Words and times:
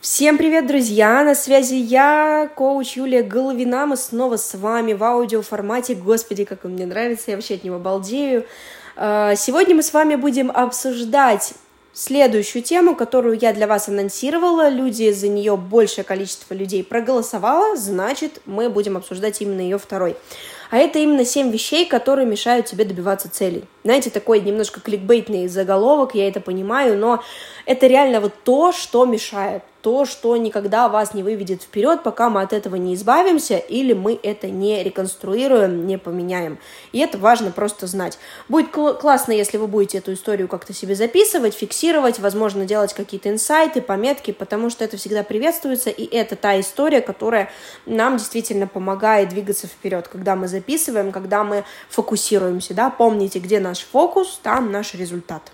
Всем 0.00 0.38
привет, 0.38 0.68
друзья! 0.68 1.24
На 1.24 1.34
связи 1.34 1.74
я, 1.74 2.48
коуч 2.54 2.96
Юлия 2.96 3.24
Головина. 3.24 3.84
Мы 3.84 3.96
снова 3.96 4.36
с 4.36 4.54
вами 4.54 4.92
в 4.92 5.02
аудиоформате. 5.02 5.96
Господи, 5.96 6.44
как 6.44 6.64
он 6.64 6.74
мне 6.74 6.86
нравится, 6.86 7.32
я 7.32 7.36
вообще 7.36 7.54
от 7.54 7.64
него 7.64 7.80
балдею. 7.80 8.46
А, 8.94 9.34
сегодня 9.34 9.74
мы 9.74 9.82
с 9.82 9.92
вами 9.92 10.14
будем 10.14 10.52
обсуждать 10.52 11.54
следующую 11.92 12.62
тему, 12.62 12.94
которую 12.94 13.38
я 13.40 13.52
для 13.52 13.66
вас 13.66 13.88
анонсировала. 13.88 14.68
Люди 14.68 15.10
за 15.10 15.26
нее 15.26 15.56
большее 15.56 16.04
количество 16.04 16.54
людей 16.54 16.84
проголосовало, 16.84 17.76
значит, 17.76 18.40
мы 18.46 18.70
будем 18.70 18.96
обсуждать 18.96 19.42
именно 19.42 19.62
ее 19.62 19.78
второй. 19.78 20.14
А 20.70 20.76
это 20.76 21.00
именно 21.00 21.24
7 21.24 21.50
вещей, 21.50 21.86
которые 21.86 22.24
мешают 22.24 22.66
тебе 22.66 22.84
добиваться 22.84 23.28
целей. 23.28 23.64
Знаете, 23.82 24.10
такой 24.10 24.40
немножко 24.40 24.80
кликбейтный 24.80 25.48
заголовок, 25.48 26.14
я 26.14 26.28
это 26.28 26.40
понимаю, 26.40 26.96
но 26.96 27.20
это 27.66 27.88
реально 27.88 28.20
вот 28.20 28.34
то, 28.44 28.70
что 28.70 29.04
мешает 29.04 29.64
то, 29.82 30.04
что 30.04 30.36
никогда 30.36 30.88
вас 30.88 31.14
не 31.14 31.22
выведет 31.22 31.62
вперед, 31.62 32.02
пока 32.02 32.30
мы 32.30 32.42
от 32.42 32.52
этого 32.52 32.76
не 32.76 32.94
избавимся 32.94 33.56
или 33.56 33.92
мы 33.92 34.18
это 34.22 34.48
не 34.48 34.82
реконструируем, 34.82 35.86
не 35.86 35.98
поменяем. 35.98 36.58
И 36.92 36.98
это 36.98 37.18
важно 37.18 37.50
просто 37.50 37.86
знать. 37.86 38.18
Будет 38.48 38.70
кл- 38.70 38.94
классно, 38.94 39.32
если 39.32 39.56
вы 39.56 39.66
будете 39.66 39.98
эту 39.98 40.12
историю 40.12 40.48
как-то 40.48 40.72
себе 40.72 40.94
записывать, 40.94 41.54
фиксировать, 41.54 42.18
возможно, 42.18 42.64
делать 42.64 42.92
какие-то 42.92 43.30
инсайты, 43.30 43.80
пометки, 43.80 44.32
потому 44.32 44.70
что 44.70 44.84
это 44.84 44.96
всегда 44.96 45.22
приветствуется, 45.22 45.90
и 45.90 46.04
это 46.04 46.36
та 46.36 46.58
история, 46.60 47.00
которая 47.00 47.50
нам 47.86 48.16
действительно 48.16 48.66
помогает 48.66 49.28
двигаться 49.28 49.66
вперед, 49.66 50.08
когда 50.08 50.36
мы 50.36 50.48
записываем, 50.48 51.12
когда 51.12 51.44
мы 51.44 51.64
фокусируемся, 51.88 52.74
да, 52.74 52.90
помните, 52.90 53.38
где 53.38 53.60
наш 53.60 53.80
фокус, 53.80 54.40
там 54.42 54.72
наш 54.72 54.94
результат. 54.94 55.52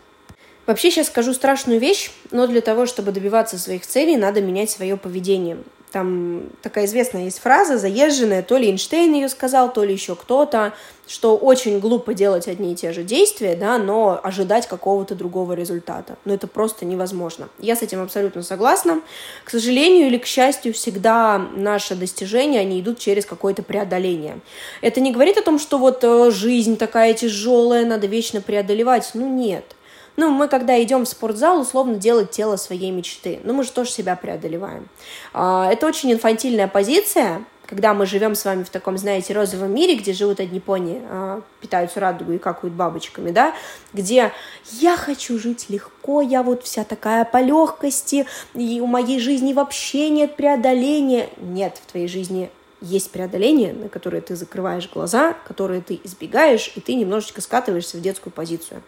Вообще 0.67 0.91
сейчас 0.91 1.09
скажу 1.09 1.35
страшную 1.35 1.79
вещь, 1.79 2.11
но 2.31 2.47
для 2.47 2.61
того, 2.63 2.87
чтобы 2.87 3.13
добиваться 3.13 3.59
своих 3.59 3.87
целей, 3.87 4.17
надо 4.17 4.41
менять 4.41 4.71
свое 4.71 4.97
поведение. 4.97 5.59
Там 5.93 6.47
такая 6.61 6.87
известная 6.87 7.27
есть 7.27 7.39
фраза, 7.39 7.79
заезженная, 7.79 8.43
то 8.43 8.57
ли 8.57 8.69
Эйнштейн 8.69 9.15
ее 9.15 9.29
сказал, 9.29 9.73
то 9.73 9.85
ли 9.85 9.93
еще 9.93 10.17
кто-то, 10.17 10.73
что 11.07 11.37
очень 11.37 11.79
глупо 11.79 12.15
делать 12.15 12.49
одни 12.49 12.73
и 12.73 12.75
те 12.75 12.93
же 12.93 13.05
действия, 13.05 13.55
да, 13.55 13.79
но 13.79 14.19
ожидать 14.21 14.67
какого-то 14.67 15.15
другого 15.15 15.53
результата. 15.53 16.17
Но 16.25 16.35
это 16.35 16.49
просто 16.49 16.85
невозможно. 16.85 17.49
Я 17.61 17.77
с 17.77 17.83
этим 17.83 18.03
абсолютно 18.03 18.43
согласна. 18.43 19.03
К 19.45 19.51
сожалению 19.51 20.09
или 20.09 20.19
к 20.19 20.27
счастью, 20.27 20.73
всегда 20.73 21.39
наши 21.39 21.95
достижения, 21.95 22.59
они 22.59 22.81
идут 22.81 22.99
через 22.99 23.25
какое-то 23.25 23.63
преодоление. 23.63 24.41
Это 24.81 25.01
не 25.01 25.13
говорит 25.13 25.39
о 25.39 25.43
том, 25.43 25.61
что 25.61 25.79
вот 25.79 26.03
э, 26.03 26.33
жизнь 26.33 26.77
такая 26.77 27.15
тяжелая, 27.15 27.87
надо 27.87 28.09
вечно 28.09 28.41
преодолевать. 28.41 29.13
Ну 29.15 29.29
нет. 29.29 29.77
Ну, 30.17 30.31
мы 30.31 30.49
когда 30.49 30.81
идем 30.83 31.05
в 31.05 31.09
спортзал, 31.09 31.61
условно 31.61 31.97
делать 31.97 32.31
тело 32.31 32.57
своей 32.57 32.91
мечты. 32.91 33.41
Ну, 33.43 33.53
мы 33.53 33.65
же 33.65 33.73
тоже 33.73 33.91
себя 33.91 34.15
преодолеваем. 34.15 34.89
А, 35.33 35.71
это 35.71 35.87
очень 35.87 36.13
инфантильная 36.13 36.69
позиция, 36.69 37.45
когда 37.67 37.95
мы 37.95 38.07
живем 38.07 38.35
с 38.35 38.45
вами 38.45 38.63
в 38.63 38.71
таком, 38.71 38.97
знаете, 38.97 39.33
розовом 39.33 39.75
мире, 39.75 39.97
где 39.97 40.13
живут 40.13 40.39
одни 40.39 40.61
пони, 40.61 41.03
а, 41.09 41.43
питаются 41.61 41.99
радугой 41.99 42.37
и 42.37 42.39
какают 42.39 42.75
бабочками, 42.75 43.33
да, 43.33 43.55
где 43.93 44.33
я 44.71 44.97
хочу 44.97 45.39
жить 45.39 45.67
легко, 45.69 46.21
я 46.21 46.43
вот 46.43 46.63
вся 46.63 46.85
такая 46.85 47.25
по 47.25 47.41
легкости, 47.41 48.27
и 48.55 48.81
у 48.81 48.87
моей 48.87 49.19
жизни 49.19 49.53
вообще 49.53 50.11
нет 50.11 50.37
преодоления. 50.37 51.29
Нет, 51.39 51.81
в 51.83 51.91
твоей 51.91 52.07
жизни 52.07 52.51
есть 52.85 53.11
преодоление, 53.11 53.73
на 53.73 53.89
которое 53.89 54.21
ты 54.21 54.37
закрываешь 54.37 54.89
глаза, 54.91 55.35
которые 55.47 55.81
ты 55.81 56.01
избегаешь, 56.05 56.71
и 56.77 56.81
ты 56.81 56.95
немножечко 56.95 57.41
скатываешься 57.41 57.97
в 57.97 58.01
детскую 58.01 58.33
позицию. 58.33 58.83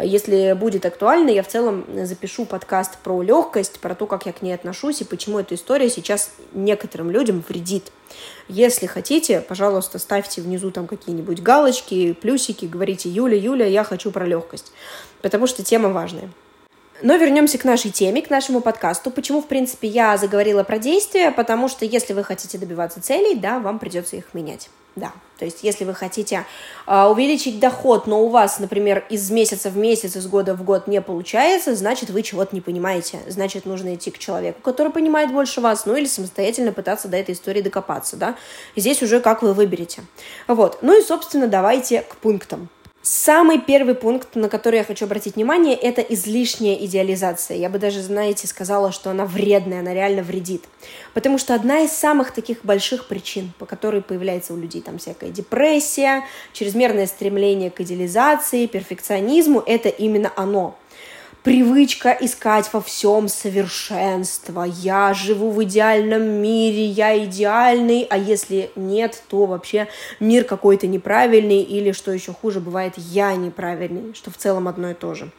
Если 0.00 0.52
будет 0.52 0.84
актуально, 0.86 1.30
я 1.30 1.42
в 1.42 1.48
целом 1.48 1.84
запишу 2.04 2.44
подкаст 2.44 2.98
про 2.98 3.22
легкость, 3.22 3.80
про 3.80 3.94
то, 3.94 4.06
как 4.06 4.26
я 4.26 4.32
к 4.32 4.42
ней 4.42 4.52
отношусь 4.52 5.00
и 5.00 5.04
почему 5.04 5.38
эта 5.38 5.54
история 5.54 5.88
сейчас 5.88 6.30
некоторым 6.52 7.10
людям 7.10 7.42
вредит. 7.48 7.90
Если 8.48 8.86
хотите, 8.86 9.40
пожалуйста, 9.40 9.98
ставьте 9.98 10.40
внизу 10.40 10.70
там 10.70 10.86
какие-нибудь 10.86 11.42
галочки, 11.42 12.12
плюсики, 12.12 12.66
говорите 12.66 13.08
«Юля, 13.08 13.36
Юля, 13.36 13.66
я 13.66 13.84
хочу 13.84 14.10
про 14.10 14.26
легкость», 14.26 14.72
потому 15.22 15.46
что 15.46 15.64
тема 15.64 15.88
важная. 15.88 16.30
Но 17.02 17.16
вернемся 17.16 17.58
к 17.58 17.64
нашей 17.64 17.90
теме, 17.90 18.22
к 18.22 18.30
нашему 18.30 18.60
подкасту. 18.60 19.10
Почему, 19.10 19.40
в 19.40 19.46
принципе, 19.46 19.86
я 19.88 20.16
заговорила 20.16 20.64
про 20.64 20.78
действия? 20.78 21.30
Потому 21.30 21.68
что 21.68 21.84
если 21.84 22.12
вы 22.12 22.24
хотите 22.24 22.58
добиваться 22.58 23.00
целей, 23.00 23.36
да, 23.36 23.60
вам 23.60 23.78
придется 23.78 24.16
их 24.16 24.34
менять. 24.34 24.68
Да, 24.96 25.12
то 25.38 25.44
есть 25.44 25.62
если 25.62 25.84
вы 25.84 25.94
хотите 25.94 26.44
э, 26.88 27.04
увеличить 27.04 27.60
доход, 27.60 28.08
но 28.08 28.20
у 28.24 28.30
вас, 28.30 28.58
например, 28.58 29.04
из 29.08 29.30
месяца 29.30 29.70
в 29.70 29.76
месяц, 29.76 30.16
из 30.16 30.26
года 30.26 30.54
в 30.54 30.64
год 30.64 30.88
не 30.88 31.00
получается, 31.00 31.76
значит, 31.76 32.10
вы 32.10 32.22
чего-то 32.22 32.52
не 32.52 32.60
понимаете. 32.60 33.20
Значит, 33.28 33.64
нужно 33.64 33.94
идти 33.94 34.10
к 34.10 34.18
человеку, 34.18 34.60
который 34.60 34.90
понимает 34.90 35.30
больше 35.30 35.60
вас, 35.60 35.86
ну 35.86 35.94
или 35.94 36.06
самостоятельно 36.06 36.72
пытаться 36.72 37.06
до 37.06 37.16
этой 37.16 37.36
истории 37.36 37.60
докопаться, 37.60 38.16
да. 38.16 38.34
Здесь 38.74 39.00
уже 39.00 39.20
как 39.20 39.42
вы 39.42 39.54
выберете. 39.54 40.02
Вот. 40.48 40.78
Ну 40.82 40.98
и, 40.98 41.04
собственно, 41.04 41.46
давайте 41.46 42.00
к 42.00 42.16
пунктам. 42.16 42.68
Самый 43.10 43.58
первый 43.58 43.94
пункт, 43.94 44.36
на 44.36 44.50
который 44.50 44.80
я 44.80 44.84
хочу 44.84 45.06
обратить 45.06 45.36
внимание, 45.36 45.74
это 45.74 46.02
излишняя 46.02 46.74
идеализация. 46.74 47.56
Я 47.56 47.70
бы 47.70 47.78
даже, 47.78 48.02
знаете, 48.02 48.46
сказала, 48.46 48.92
что 48.92 49.08
она 49.08 49.24
вредная, 49.24 49.80
она 49.80 49.94
реально 49.94 50.22
вредит. 50.22 50.64
Потому 51.14 51.38
что 51.38 51.54
одна 51.54 51.80
из 51.80 51.92
самых 51.92 52.32
таких 52.32 52.62
больших 52.66 53.08
причин, 53.08 53.54
по 53.58 53.64
которой 53.64 54.02
появляется 54.02 54.52
у 54.52 54.58
людей 54.58 54.82
там 54.82 54.98
всякая 54.98 55.30
депрессия, 55.30 56.26
чрезмерное 56.52 57.06
стремление 57.06 57.70
к 57.70 57.80
идеализации, 57.80 58.66
перфекционизму, 58.66 59.62
это 59.64 59.88
именно 59.88 60.30
оно 60.36 60.76
привычка 61.48 62.14
искать 62.20 62.68
во 62.74 62.82
всем 62.82 63.26
совершенство. 63.26 64.64
Я 64.64 65.14
живу 65.14 65.50
в 65.50 65.64
идеальном 65.64 66.22
мире, 66.22 66.84
я 66.84 67.24
идеальный, 67.24 68.06
а 68.10 68.18
если 68.18 68.70
нет, 68.76 69.22
то 69.30 69.46
вообще 69.46 69.88
мир 70.20 70.44
какой-то 70.44 70.86
неправильный 70.86 71.62
или, 71.62 71.92
что 71.92 72.12
еще 72.12 72.34
хуже, 72.34 72.60
бывает, 72.60 72.92
я 72.98 73.34
неправильный, 73.34 74.12
что 74.12 74.30
в 74.30 74.36
целом 74.36 74.68
одно 74.68 74.90
и 74.90 74.94
то 74.94 75.14
же. 75.14 75.30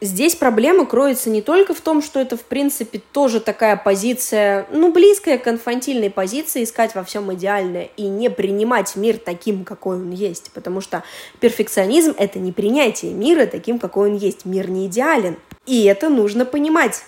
Здесь 0.00 0.34
проблема 0.34 0.84
кроется 0.84 1.30
не 1.30 1.42
только 1.42 1.74
в 1.74 1.80
том, 1.80 2.02
что 2.02 2.18
это, 2.18 2.36
в 2.36 2.42
принципе, 2.42 3.00
тоже 3.12 3.38
такая 3.38 3.76
позиция, 3.76 4.66
ну, 4.72 4.92
близкая 4.92 5.38
к 5.38 5.46
инфантильной 5.46 6.10
позиции, 6.10 6.64
искать 6.64 6.96
во 6.96 7.04
всем 7.04 7.32
идеальное 7.34 7.88
и 7.96 8.08
не 8.08 8.30
принимать 8.30 8.96
мир 8.96 9.16
таким, 9.16 9.64
какой 9.64 9.98
он 9.98 10.10
есть, 10.10 10.50
потому 10.54 10.80
что 10.80 11.04
перфекционизм— 11.38 12.16
это 12.18 12.40
не 12.40 12.50
принятие 12.50 13.12
мира 13.12 13.46
таким, 13.46 13.78
какой 13.78 14.10
он 14.10 14.16
есть. 14.16 14.44
Мир 14.44 14.68
не 14.68 14.86
идеален, 14.86 15.36
и 15.66 15.84
это 15.84 16.08
нужно 16.08 16.44
понимать. 16.44 17.04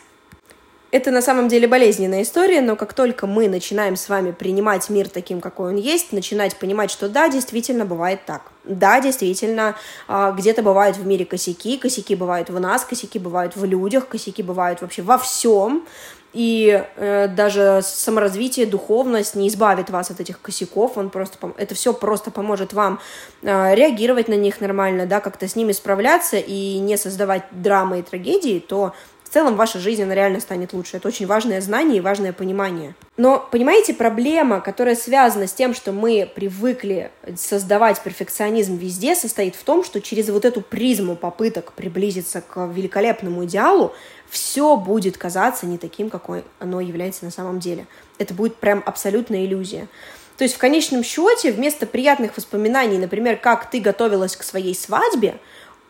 Это 0.95 1.11
на 1.11 1.23
самом 1.23 1.49
деле 1.49 1.67
болезненная 1.67 2.23
история, 2.23 2.61
но 2.61 2.77
как 2.77 2.95
только 2.95 3.27
мы 3.27 3.49
начинаем 3.49 3.97
с 3.97 4.09
вами 4.09 4.31
принимать 4.31 4.89
мир 4.91 5.09
таким, 5.09 5.41
какой 5.41 5.71
он 5.71 5.77
есть, 5.77 6.13
начинать 6.13 6.55
понимать, 6.55 6.89
что 6.89 7.09
да, 7.09 7.29
действительно 7.29 7.85
бывает 7.85 8.21
так. 8.27 8.53
Да, 8.63 9.01
действительно, 9.01 9.75
а, 10.07 10.31
где-то 10.31 10.63
бывают 10.63 10.97
в 10.97 11.05
мире 11.05 11.25
косяки, 11.25 11.79
косяки 11.79 12.15
бывают 12.15 12.49
в 12.49 12.61
нас, 12.61 12.85
косяки 12.85 13.19
бывают 13.19 13.57
в 13.57 13.65
людях, 13.65 14.07
косяки 14.07 14.45
бывают 14.45 14.83
вообще 14.83 15.03
во 15.03 15.19
всем. 15.19 15.85
И 16.33 16.85
э, 16.97 17.29
даже 17.29 17.81
саморазвитие, 17.83 18.67
духовность 18.67 19.37
не 19.37 19.47
избавит 19.47 19.91
вас 19.91 20.11
от 20.11 20.21
этих 20.21 20.41
косяков, 20.41 20.99
он 20.99 21.11
просто, 21.11 21.39
это 21.57 21.77
все 21.77 21.93
просто 21.93 22.33
поможет 22.33 22.73
вам 22.73 22.99
э, 23.43 23.75
реагировать 23.77 24.27
на 24.27 24.35
них 24.35 24.61
нормально, 24.61 25.07
да, 25.07 25.21
как-то 25.21 25.47
с 25.47 25.55
ними 25.55 25.71
справляться 25.71 26.37
и 26.37 26.79
не 26.79 26.97
создавать 26.97 27.45
драмы 27.53 28.01
и 28.01 28.03
трагедии, 28.03 28.59
то 28.59 28.95
целом 29.35 29.57
ваша 29.57 29.81
жизнь, 29.81 30.03
она 30.03 30.15
реально 30.15 30.39
станет 30.39 30.73
лучше. 30.73 30.97
Это 30.97 31.09
очень 31.09 31.27
важное 31.27 31.61
знание 31.61 31.99
и 31.99 32.01
важное 32.01 32.33
понимание. 32.33 32.95
Но, 33.17 33.47
понимаете, 33.51 33.93
проблема, 33.93 34.61
которая 34.61 34.95
связана 34.95 35.49
с 35.49 35.53
тем, 35.53 35.75
что 35.75 35.91
мы 35.91 36.31
привыкли 36.33 37.11
создавать 37.37 38.01
перфекционизм 38.01 38.77
везде, 38.77 39.17
состоит 39.17 39.57
в 39.57 39.65
том, 39.65 39.83
что 39.83 40.01
через 40.01 40.29
вот 40.29 40.45
эту 40.45 40.61
призму 40.61 41.17
попыток 41.17 41.73
приблизиться 41.73 42.43
к 42.43 42.67
великолепному 42.67 43.45
идеалу 43.45 43.93
все 44.31 44.77
будет 44.77 45.19
казаться 45.19 45.67
не 45.67 45.79
таким, 45.79 46.11
какой 46.11 46.45
оно 46.61 46.81
является 46.81 47.25
на 47.25 47.33
самом 47.33 47.59
деле. 47.59 47.87
Это 48.19 48.35
будет 48.35 48.55
прям 48.57 48.85
абсолютная 48.87 49.45
иллюзия. 49.45 49.89
То 50.39 50.45
есть 50.45 50.55
в 50.55 50.59
конечном 50.59 51.03
счете 51.03 51.51
вместо 51.51 51.87
приятных 51.87 52.37
воспоминаний, 52.37 52.99
например, 52.99 53.37
как 53.37 53.69
ты 53.71 53.81
готовилась 53.81 54.37
к 54.37 54.45
своей 54.45 54.75
свадьбе, 54.77 55.39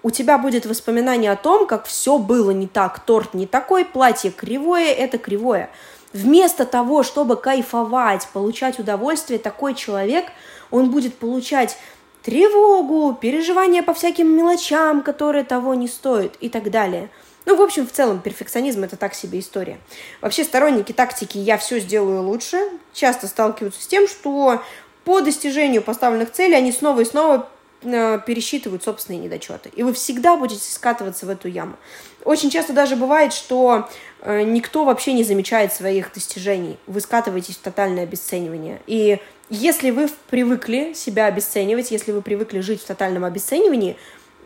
у 0.05 0.11
тебя 0.11 0.37
будет 0.37 0.67
воспоминание 0.67 1.33
о 1.33 1.37
том, 1.37 1.67
как 1.67 1.87
все 1.87 2.19
было 2.19 2.51
не 2.51 2.69
так, 2.69 3.01
торт 3.01 3.33
не 3.33 3.47
такой, 3.47 3.87
платье 3.87 4.31
кривое, 4.31 4.93
это 4.93 5.17
кривое. 5.17 5.71
Вместо 6.13 6.67
того, 6.67 7.03
чтобы 7.03 7.37
кайфовать, 7.37 8.29
получать 8.33 8.79
удовольствие, 8.79 9.39
такой 9.39 9.75
человек, 9.75 10.27
он 10.71 10.91
будет 10.91 11.17
получать 11.17 11.79
тревогу, 12.23 13.17
переживания 13.19 13.83
по 13.83 13.95
всяким 13.95 14.29
мелочам, 14.29 15.03
которые 15.03 15.43
того 15.43 15.75
не 15.75 15.89
стоят 15.89 16.37
и 16.39 16.51
так 16.51 16.71
далее. 16.71 17.09
Ну, 17.47 17.57
в 17.57 17.63
общем, 17.63 17.87
в 17.87 17.93
целом, 17.93 18.21
перфекционизм– 18.21 18.85
это 18.85 18.97
так 18.97 19.15
себе 19.15 19.39
история. 19.39 19.79
Вообще, 20.21 20.45
сторонники 20.45 20.93
тактики 20.93 21.39
«я 21.39 21.57
все 21.57 21.81
сделаю 21.81 22.23
лучше» 22.23 22.59
часто 22.93 23.27
сталкиваются 23.27 23.83
с 23.83 23.87
тем, 23.87 24.07
что 24.07 24.63
по 25.05 25.21
достижению 25.21 25.81
поставленных 25.81 26.31
целей 26.31 26.57
они 26.57 26.73
снова 26.73 27.01
и 27.01 27.05
снова 27.07 27.49
пересчитывают 27.85 28.83
собственные 28.83 29.21
недочеты. 29.21 29.71
И 29.75 29.83
вы 29.83 29.93
всегда 29.93 30.37
будете 30.37 30.71
скатываться 30.71 31.27
в 31.27 31.31
эту 31.31 31.49
яму. 31.49 31.77
Очень 32.25 32.51
часто 32.51 32.73
даже 32.73 32.97
бывает, 32.97 33.33
что 33.33 33.89
э, 34.23 34.43
никто 34.43 34.85
вообще 34.85 35.13
не 35.13 35.25
замечает 35.25 35.73
своих 35.73 36.13
достижений. 36.13 36.79
Вы 36.87 37.01
скатываетесь 37.01 37.57
в 37.57 37.61
тотальное 37.61 38.05
обесценивание. 38.05 38.81
И 38.87 39.21
если 39.51 39.91
вы 39.91 40.09
привыкли 40.31 40.95
себя 40.95 41.27
обесценивать, 41.27 41.91
если 41.91 42.13
вы 42.13 42.23
привыкли 42.23 42.61
жить 42.61 42.83
в 42.83 42.87
тотальном 42.87 43.25
обесценивании, 43.25 43.97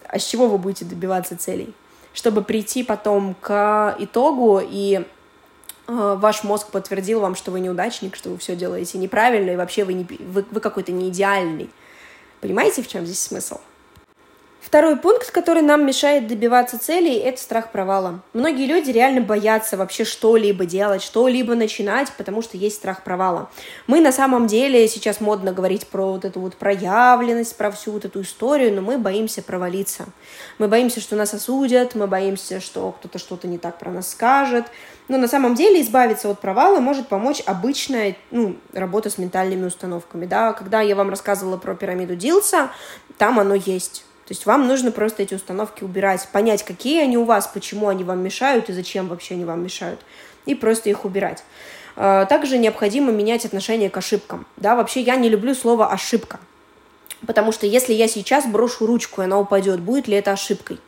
а 0.08 0.19
с 0.19 0.26
чего 0.26 0.49
вы 0.49 0.58
будете 0.58 0.85
добиваться 0.85 1.37
целей? 1.37 1.73
Чтобы 2.12 2.43
прийти 2.43 2.82
потом 2.82 3.37
к 3.40 3.96
итогу 4.00 4.61
и 4.61 4.96
э, 4.96 5.02
ваш 5.87 6.43
мозг 6.43 6.70
подтвердил 6.73 7.20
вам, 7.20 7.37
что 7.37 7.52
вы 7.52 7.61
неудачник, 7.61 8.17
что 8.17 8.31
вы 8.31 8.38
все 8.38 8.56
делаете 8.56 8.99
неправильно, 8.99 9.50
и 9.50 9.56
вообще 9.56 9.85
вы, 9.85 9.93
не, 9.93 10.05
вы, 10.05 10.44
вы 10.50 10.61
какой-то 10.61 10.90
не 10.90 11.11
идеальный. 11.11 11.70
Понимаете, 12.40 12.82
в 12.82 12.88
чем 12.88 13.05
здесь 13.05 13.20
смысл? 13.20 13.58
Второй 14.68 14.96
пункт, 14.96 15.30
который 15.30 15.62
нам 15.62 15.86
мешает 15.86 16.26
добиваться 16.26 16.78
целей, 16.78 17.16
это 17.16 17.40
страх 17.40 17.72
провала. 17.72 18.20
Многие 18.34 18.66
люди 18.66 18.90
реально 18.90 19.22
боятся 19.22 19.78
вообще 19.78 20.04
что-либо 20.04 20.66
делать, 20.66 21.00
что-либо 21.00 21.54
начинать, 21.54 22.12
потому 22.18 22.42
что 22.42 22.58
есть 22.58 22.76
страх 22.76 23.02
провала. 23.02 23.48
Мы 23.86 24.00
на 24.00 24.12
самом 24.12 24.46
деле 24.46 24.86
сейчас 24.86 25.22
модно 25.22 25.54
говорить 25.54 25.86
про 25.86 26.12
вот 26.12 26.26
эту 26.26 26.40
вот 26.40 26.56
проявленность, 26.56 27.56
про 27.56 27.70
всю 27.70 27.92
вот 27.92 28.04
эту 28.04 28.20
историю, 28.20 28.74
но 28.74 28.82
мы 28.82 28.98
боимся 28.98 29.40
провалиться. 29.40 30.04
Мы 30.58 30.68
боимся, 30.68 31.00
что 31.00 31.16
нас 31.16 31.32
осудят, 31.32 31.94
мы 31.94 32.06
боимся, 32.06 32.60
что 32.60 32.92
кто-то 32.92 33.18
что-то 33.18 33.48
не 33.48 33.56
так 33.56 33.78
про 33.78 33.90
нас 33.90 34.10
скажет. 34.10 34.66
Но 35.08 35.16
на 35.16 35.28
самом 35.28 35.54
деле 35.54 35.80
избавиться 35.80 36.28
от 36.28 36.40
провала 36.40 36.78
может 36.78 37.08
помочь 37.08 37.42
обычная 37.46 38.18
ну, 38.30 38.56
работа 38.74 39.08
с 39.08 39.16
ментальными 39.16 39.64
установками. 39.64 40.26
Да? 40.26 40.52
Когда 40.52 40.82
я 40.82 40.94
вам 40.94 41.08
рассказывала 41.08 41.56
про 41.56 41.74
пирамиду 41.74 42.16
Дилса, 42.16 42.70
там 43.16 43.38
оно 43.40 43.54
есть 43.54 44.04
то 44.28 44.34
есть 44.34 44.44
вам 44.44 44.66
нужно 44.66 44.92
просто 44.92 45.22
эти 45.22 45.32
установки 45.32 45.84
убирать, 45.84 46.28
понять, 46.30 46.62
какие 46.62 47.02
они 47.02 47.16
у 47.16 47.25
вас, 47.25 47.46
почему 47.46 47.88
они 47.88 48.04
вам 48.04 48.22
мешают 48.22 48.69
и 48.69 48.75
зачем 48.75 49.08
вообще 49.08 49.32
они 49.32 49.46
вам 49.46 49.62
мешают, 49.62 50.00
и 50.44 50.54
просто 50.54 50.90
их 50.90 51.06
убирать. 51.06 51.42
А, 51.96 52.26
также 52.26 52.58
необходимо 52.58 53.10
менять 53.10 53.46
отношение 53.46 53.88
к 53.88 53.96
ошибкам. 53.96 54.44
Да, 54.58 54.76
вообще 54.76 55.00
я 55.00 55.16
не 55.16 55.30
люблю 55.30 55.54
слово 55.54 55.90
ошибка, 55.90 56.40
потому 57.26 57.52
что 57.52 57.64
если 57.66 57.94
я 57.94 58.06
сейчас 58.06 58.46
брошу 58.46 58.84
ручку, 58.84 59.22
и 59.22 59.25
она 59.25 59.38
упадет, 59.38 59.80
будет 59.80 60.08
ли 60.08 60.16
это 60.19 60.32
ошибкой? 60.32 60.78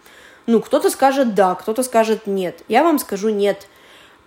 Ну, 0.45 0.61
кто-то 0.61 0.91
скажет 0.91 1.35
да, 1.35 1.55
кто-то 1.55 1.83
скажет 1.83 2.27
нет. 2.27 2.63
Я 2.69 2.83
вам 2.83 2.99
скажу 2.99 3.31
нет, 3.31 3.69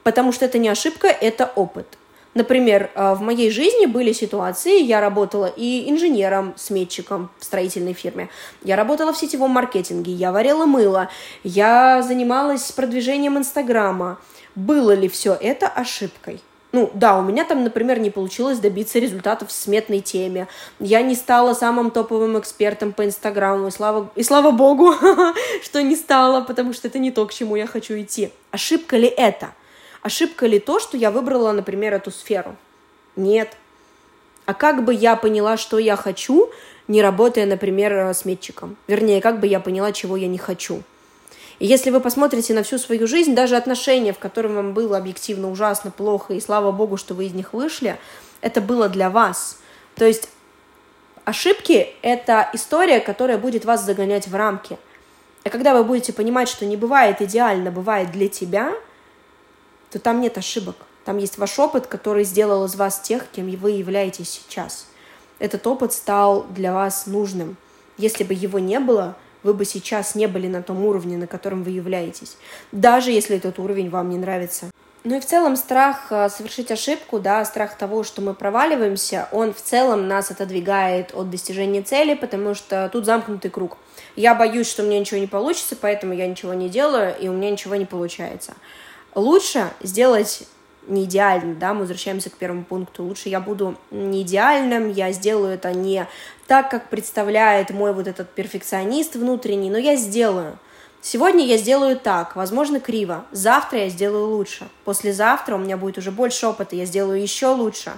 потому 0.01 0.31
что 0.31 0.45
это 0.45 0.57
не 0.57 0.69
ошибка, 0.69 1.07
это 1.07 1.51
опыт. 1.55 1.99
Например, 2.33 2.89
э, 2.95 3.13
в 3.13 3.21
моей 3.21 3.51
жизни 3.51 3.85
были 3.85 4.11
ситуации, 4.11 4.81
я 4.81 4.99
работала 5.01 5.45
и 5.45 5.89
инженером, 5.89 6.53
сметчиком 6.57 7.29
в 7.39 7.45
строительной 7.45 7.93
фирме, 7.93 8.29
я 8.63 8.75
работала 8.75 9.13
в 9.13 9.17
сетевом 9.17 9.51
маркетинге, 9.51 10.11
я 10.11 10.31
варила 10.31 10.65
мыло, 10.65 11.09
я 11.43 12.01
занималась 12.01 12.71
продвижением 12.71 13.37
Инстаграма. 13.37 14.17
Было 14.55 14.93
ли 14.93 15.07
все 15.07 15.37
это 15.39 15.67
ошибкой? 15.67 16.41
Ну, 16.71 16.89
да, 16.95 17.19
у 17.19 17.21
меня 17.21 17.45
там, 17.45 17.63
например, 17.63 17.99
не 17.99 18.09
получилось 18.09 18.57
добиться 18.57 18.97
результатов 18.97 19.49
в 19.49 19.51
сметной 19.51 19.99
теме. 19.99 20.47
Я 20.79 21.03
не 21.03 21.13
стала 21.13 21.53
самым 21.53 21.91
топовым 21.91 22.39
экспертом 22.39 22.93
по 22.93 23.05
Инстаграму, 23.05 23.67
и 23.67 23.71
слава, 23.71 24.09
и 24.15 24.23
слава 24.23 24.49
богу, 24.49 24.91
что 25.63 25.83
не 25.83 25.95
стала, 25.95 26.41
потому 26.41 26.73
что 26.73 26.87
это 26.87 26.97
не 26.97 27.11
то, 27.11 27.27
к 27.27 27.33
чему 27.33 27.55
я 27.55 27.67
хочу 27.67 27.93
идти. 28.01 28.31
Ошибка 28.49 28.97
ли 28.97 29.07
это? 29.07 29.51
Ошибка 30.03 30.47
ли 30.47 30.59
то, 30.59 30.81
что 30.81 30.97
я 30.97 31.11
выбрала, 31.11 31.53
например, 31.53 31.93
эту 31.93 32.11
сферу? 32.11 32.57
Нет. 33.15 33.55
А 34.45 34.53
как 34.53 34.83
бы 34.83 34.93
я 34.93 35.15
поняла, 35.15 35.55
что 35.55 35.79
я 35.79 35.95
хочу, 35.95 36.51
не 36.89 37.01
работая, 37.01 37.45
например, 37.45 38.13
сметчиком? 38.13 38.75
Вернее, 38.87 39.21
как 39.21 39.39
бы 39.39 39.47
я 39.47 39.61
поняла, 39.61 39.93
чего 39.93 40.17
я 40.17 40.27
не 40.27 40.37
хочу? 40.37 40.83
И 41.59 41.65
если 41.65 41.89
вы 41.89 42.01
посмотрите 42.01 42.53
на 42.53 42.63
всю 42.63 42.77
свою 42.79 43.07
жизнь, 43.07 43.33
даже 43.33 43.55
отношения, 43.55 44.11
в 44.11 44.19
котором 44.19 44.55
вам 44.55 44.73
было 44.73 44.97
объективно 44.97 45.49
ужасно, 45.49 45.89
плохо, 45.89 46.33
и 46.33 46.41
слава 46.41 46.73
богу, 46.73 46.97
что 46.97 47.13
вы 47.13 47.27
из 47.27 47.33
них 47.33 47.53
вышли, 47.53 47.97
это 48.41 48.59
было 48.59 48.89
для 48.89 49.09
вас. 49.09 49.59
То 49.95 50.03
есть 50.03 50.27
ошибки— 51.23 51.95
это 52.01 52.49
история, 52.51 52.99
которая 52.99 53.37
будет 53.37 53.63
вас 53.63 53.85
загонять 53.85 54.27
в 54.27 54.35
рамки. 54.35 54.77
И 55.45 55.49
когда 55.49 55.73
вы 55.73 55.85
будете 55.85 56.11
понимать, 56.11 56.49
что 56.49 56.65
не 56.65 56.75
бывает 56.75 57.21
идеально, 57.21 57.71
бывает 57.71 58.11
для 58.11 58.27
тебя— 58.27 58.73
то 59.93 59.99
там 59.99 60.21
нет 60.21 60.39
ошибок. 60.39 60.75
Там 61.05 61.19
есть 61.19 61.37
ваш 61.37 61.59
опыт, 61.59 61.85
который 61.85 62.23
сделал 62.23 62.65
из 62.65 62.75
вас 62.75 62.99
тех, 62.99 63.27
кем 63.31 63.47
вы 63.51 63.71
являетесь 63.71 64.29
сейчас. 64.29 64.87
Этот 65.37 65.67
опыт 65.67 65.93
стал 65.93 66.47
для 66.49 66.73
вас 66.73 67.05
нужным. 67.05 67.57
Если 67.97 68.23
бы 68.23 68.33
его 68.33 68.57
не 68.57 68.79
было, 68.79 69.15
вы 69.43 69.53
бы 69.53 69.65
сейчас 69.65 70.15
не 70.15 70.25
были 70.27 70.47
на 70.47 70.63
том 70.63 70.83
уровне, 70.83 71.15
на 71.17 71.27
котором 71.27 71.63
вы 71.63 71.71
являетесь. 71.71 72.37
Даже 72.71 73.11
если 73.11 73.37
этот 73.37 73.59
уровень 73.59 73.91
вам 73.91 74.09
не 74.09 74.17
нравится. 74.17 74.71
Ну 75.03 75.17
и 75.17 75.19
в 75.19 75.25
целом 75.25 75.57
страх 75.57 76.07
э, 76.11 76.29
совершить 76.29 76.71
ошибку, 76.71 77.19
да, 77.19 77.43
страх 77.45 77.77
того, 77.77 78.03
что 78.03 78.21
мы 78.21 78.33
проваливаемся, 78.33 79.27
он 79.31 79.53
в 79.53 79.61
целом 79.61 80.07
нас 80.07 80.31
отодвигает 80.31 81.13
от 81.13 81.29
достижения 81.29 81.81
цели, 81.81 82.15
потому 82.15 82.55
что 82.55 82.89
тут 82.91 83.05
замкнутый 83.05 83.51
круг. 83.51 83.77
Я 84.15 84.33
боюсь, 84.33 84.69
что 84.69 84.81
у 84.81 84.85
меня 84.85 84.99
ничего 84.99 85.19
не 85.19 85.27
получится, 85.27 85.75
поэтому 85.79 86.13
я 86.13 86.25
ничего 86.25 86.53
не 86.53 86.69
делаю, 86.69 87.13
и 87.19 87.27
у 87.27 87.33
меня 87.33 87.51
ничего 87.51 87.75
не 87.75 87.85
получается. 87.85 88.53
Лучше 89.15 89.71
сделать 89.81 90.43
не 90.87 91.05
идеально, 91.05 91.55
да, 91.55 91.73
мы 91.73 91.81
возвращаемся 91.81 92.29
к 92.29 92.33
первому 92.33 92.63
пункту. 92.63 93.03
Лучше 93.03 93.29
я 93.29 93.39
буду 93.39 93.75
не 93.91 94.23
идеальным, 94.23 94.91
я 94.91 95.11
сделаю 95.11 95.53
это 95.53 95.71
не 95.71 96.07
так, 96.47 96.69
как 96.69 96.89
представляет 96.89 97.69
мой 97.69 97.93
вот 97.93 98.07
этот 98.07 98.29
перфекционист 98.31 99.15
внутренний, 99.15 99.69
но 99.69 99.77
я 99.77 99.95
сделаю. 99.95 100.57
Сегодня 101.01 101.45
я 101.45 101.57
сделаю 101.57 101.97
так, 101.97 102.35
возможно, 102.35 102.79
криво. 102.79 103.25
Завтра 103.31 103.79
я 103.79 103.89
сделаю 103.89 104.27
лучше. 104.27 104.67
Послезавтра 104.85 105.55
у 105.55 105.59
меня 105.59 105.77
будет 105.77 105.97
уже 105.97 106.11
больше 106.11 106.47
опыта, 106.47 106.75
я 106.75 106.85
сделаю 106.85 107.21
еще 107.21 107.47
лучше. 107.47 107.93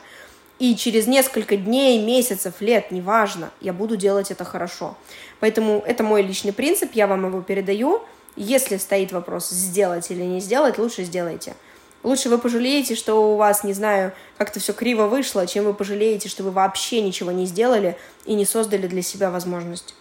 И 0.58 0.76
через 0.76 1.06
несколько 1.06 1.58
дней, 1.58 2.04
месяцев, 2.04 2.62
лет, 2.62 2.92
неважно, 2.92 3.52
я 3.62 3.74
буду 3.74 3.98
делать 3.98 4.32
это 4.32 4.46
хорошо. 4.46 4.96
Поэтому 5.40 5.84
это 5.86 6.04
мой 6.04 6.22
личный 6.22 6.54
принцип, 6.54 6.92
я 6.94 7.08
вам 7.08 7.26
его 7.26 7.42
передаю– 7.42 8.02
если 8.36 8.78
стоит 8.78 9.12
вопрос 9.12 9.50
сделать 9.50 10.12
или 10.12 10.24
не 10.24 10.40
сделать, 10.40 10.78
лучше 10.78 11.04
сделайте. 11.04 11.56
Лучше 12.04 12.30
вы 12.30 12.38
пожалеете, 12.38 12.94
что 12.94 13.34
у 13.34 13.36
вас, 13.36 13.64
не 13.64 13.74
знаю, 13.74 14.14
как-то 14.38 14.60
все 14.60 14.74
криво 14.74 15.08
вышло, 15.08 15.48
чем 15.48 15.66
вы 15.66 15.74
пожалеете, 15.74 16.30
что 16.30 16.44
вы 16.44 16.52
вообще 16.52 17.02
ничего 17.02 17.32
не 17.32 17.48
сделали 17.48 17.98
и 18.26 18.36
не 18.36 18.46
создали 18.46 18.86
для 18.86 19.02
себя 19.02 19.32
возможность. 19.32 19.96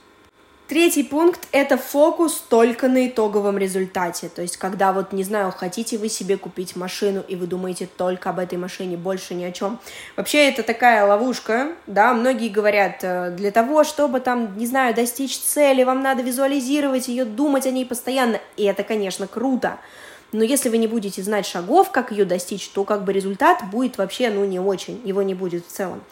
Третий 0.66 1.02
пункт– 1.02 1.46
это 1.52 1.76
фокус 1.76 2.42
только 2.48 2.88
на 2.88 3.06
итоговом 3.06 3.58
результате. 3.58 4.30
То 4.30 4.40
есть, 4.40 4.56
когда 4.56 4.94
вот, 4.94 5.12
не 5.12 5.22
знаю, 5.22 5.52
хотите 5.52 5.98
вы 5.98 6.08
себе 6.08 6.38
купить 6.38 6.74
машину, 6.74 7.22
и 7.28 7.36
вы 7.36 7.46
думаете 7.46 7.86
только 7.86 8.30
об 8.30 8.38
этой 8.38 8.56
машине, 8.56 8.96
больше 8.96 9.34
ни 9.34 9.44
о 9.44 9.52
чем. 9.52 9.78
Вообще, 10.16 10.48
это 10.48 10.62
такая 10.62 11.04
ловушка, 11.04 11.72
да, 11.86 12.14
многие 12.14 12.48
говорят, 12.48 13.00
э, 13.02 13.30
для 13.36 13.50
того, 13.50 13.84
чтобы 13.84 14.20
там, 14.20 14.56
не 14.56 14.66
знаю, 14.66 14.94
достичь 14.94 15.38
цели, 15.38 15.84
вам 15.84 16.02
надо 16.02 16.22
визуализировать 16.22 17.08
ее, 17.08 17.26
думать 17.26 17.66
о 17.66 17.70
ней 17.70 17.84
постоянно. 17.84 18.40
И 18.56 18.64
это, 18.64 18.84
конечно, 18.84 19.26
круто. 19.26 19.78
Но 20.32 20.42
если 20.42 20.68
вы 20.68 20.78
не 20.78 20.86
будете 20.86 21.22
знать 21.22 21.46
шагов, 21.46 21.90
как 21.90 22.10
ее 22.10 22.24
достичь, 22.24 22.68
то 22.68 22.84
как 22.84 23.04
бы 23.04 23.12
результат 23.12 23.62
будет 23.70 23.98
вообще, 23.98 24.30
ну, 24.30 24.44
не 24.44 24.58
очень, 24.58 25.00
его 25.04 25.22
не 25.22 25.34
будет 25.34 25.64
в 25.66 25.70
целом 25.70 26.02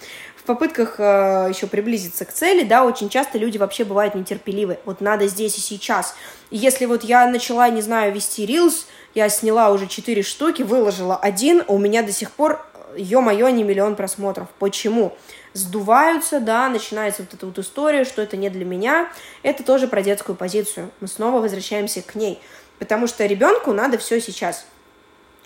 в 0.42 0.45
попытках 0.45 0.97
э, 0.99 1.47
еще 1.50 1.69
приблизиться 1.69 2.25
к 2.25 2.33
цели, 2.33 2.64
да, 2.64 2.85
очень 2.85 3.09
часто 3.09 3.38
люди 3.38 3.59
вообще 3.59 3.85
бывают 3.85 4.16
нетерпеливы. 4.16 4.78
Вот 4.85 5.00
надо 5.00 5.28
здесь 5.28 5.57
и 5.57 5.61
сейчас. 5.61 6.16
И 6.50 6.57
если 6.57 6.87
вот 6.87 7.04
я 7.04 7.28
начала, 7.28 7.69
не 7.69 7.81
знаю, 7.81 8.12
вести 8.12 8.45
рилс, 8.45 8.88
я 9.14 9.28
сняла 9.28 9.71
уже 9.71 9.87
четыре 9.87 10.23
штуки, 10.23 10.62
выложила 10.62 11.14
один, 11.14 11.62
у 11.69 11.78
меня 11.78 12.02
до 12.02 12.11
сих 12.11 12.33
пор, 12.33 12.66
ё-моё, 12.97 13.50
не 13.50 13.62
миллион 13.62 13.95
просмотров. 13.95 14.49
Почему? 14.59 15.16
Сдуваются, 15.52 16.40
да, 16.40 16.69
начинается 16.69 17.23
вот 17.23 17.35
эта 17.35 17.47
вот 17.47 17.59
история, 17.61 18.04
что 18.04 18.21
это 18.21 18.37
не 18.37 18.50
для 18.50 18.64
меня. 18.64 19.12
Это 19.45 19.62
тоже 19.62 19.87
про 19.87 20.02
детскую 20.02 20.35
позицию. 20.35 20.90
Мы 21.00 21.07
снова 21.07 21.40
возвращаемся 21.40 22.02
к 22.02 22.16
ней. 22.16 22.40
Потому 22.82 23.06
что 23.06 23.24
ребенку 23.24 23.72
надо 23.72 23.96
все 23.96 24.20
сейчас 24.20 24.66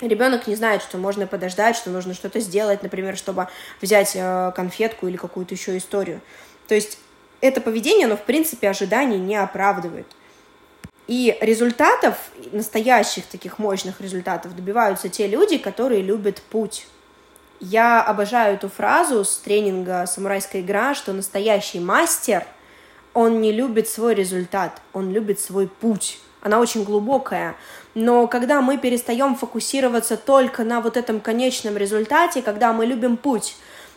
ребенок 0.00 0.46
не 0.46 0.54
знает, 0.54 0.80
что 0.80 0.96
можно 0.96 1.26
подождать, 1.26 1.76
что 1.76 1.90
нужно 1.90 2.14
что-то 2.14 2.40
сделать, 2.40 2.82
например, 2.82 3.14
чтобы 3.14 3.48
взять 3.82 4.12
э, 4.14 4.52
конфетку 4.56 5.06
или 5.06 5.18
какую-то 5.18 5.54
еще 5.54 5.76
историю. 5.76 6.22
То 6.66 6.74
есть 6.74 6.98
это 7.42 7.60
поведение, 7.60 8.06
оно 8.06 8.16
в 8.16 8.22
принципе 8.22 8.70
ожиданий 8.70 9.18
не 9.18 9.36
оправдывает. 9.36 10.06
И 11.08 11.36
результатов, 11.42 12.16
настоящих 12.52 13.26
таких 13.26 13.58
мощных 13.58 14.00
результатов 14.00 14.56
добиваются 14.56 15.10
те 15.10 15.26
люди, 15.26 15.58
которые 15.58 16.00
любят 16.00 16.40
путь. 16.40 16.86
Я 17.60 18.02
обожаю 18.02 18.54
эту 18.54 18.70
фразу 18.70 19.26
с 19.26 19.36
тренинга 19.36 20.06
«Самурайская 20.06 20.62
игра», 20.62 20.94
что 20.94 21.12
настоящий 21.12 21.80
мастер, 21.80 22.46
он 23.12 23.42
не 23.42 23.52
любит 23.52 23.90
свой 23.90 24.14
результат, 24.14 24.80
он 24.94 25.12
любит 25.12 25.38
свой 25.38 25.68
путь 25.68 26.18
она 26.46 26.60
очень 26.60 26.84
глубокая. 26.84 27.56
Но 27.94 28.26
когда 28.28 28.62
мы 28.62 28.78
перестаем 28.78 29.34
фокусироваться 29.34 30.16
только 30.16 30.64
на 30.64 30.80
вот 30.80 30.96
этом 30.96 31.20
конечном 31.20 31.76
результате, 31.76 32.40
когда 32.40 32.72
мы 32.72 32.86
любим 32.86 33.16
путь, 33.16 33.56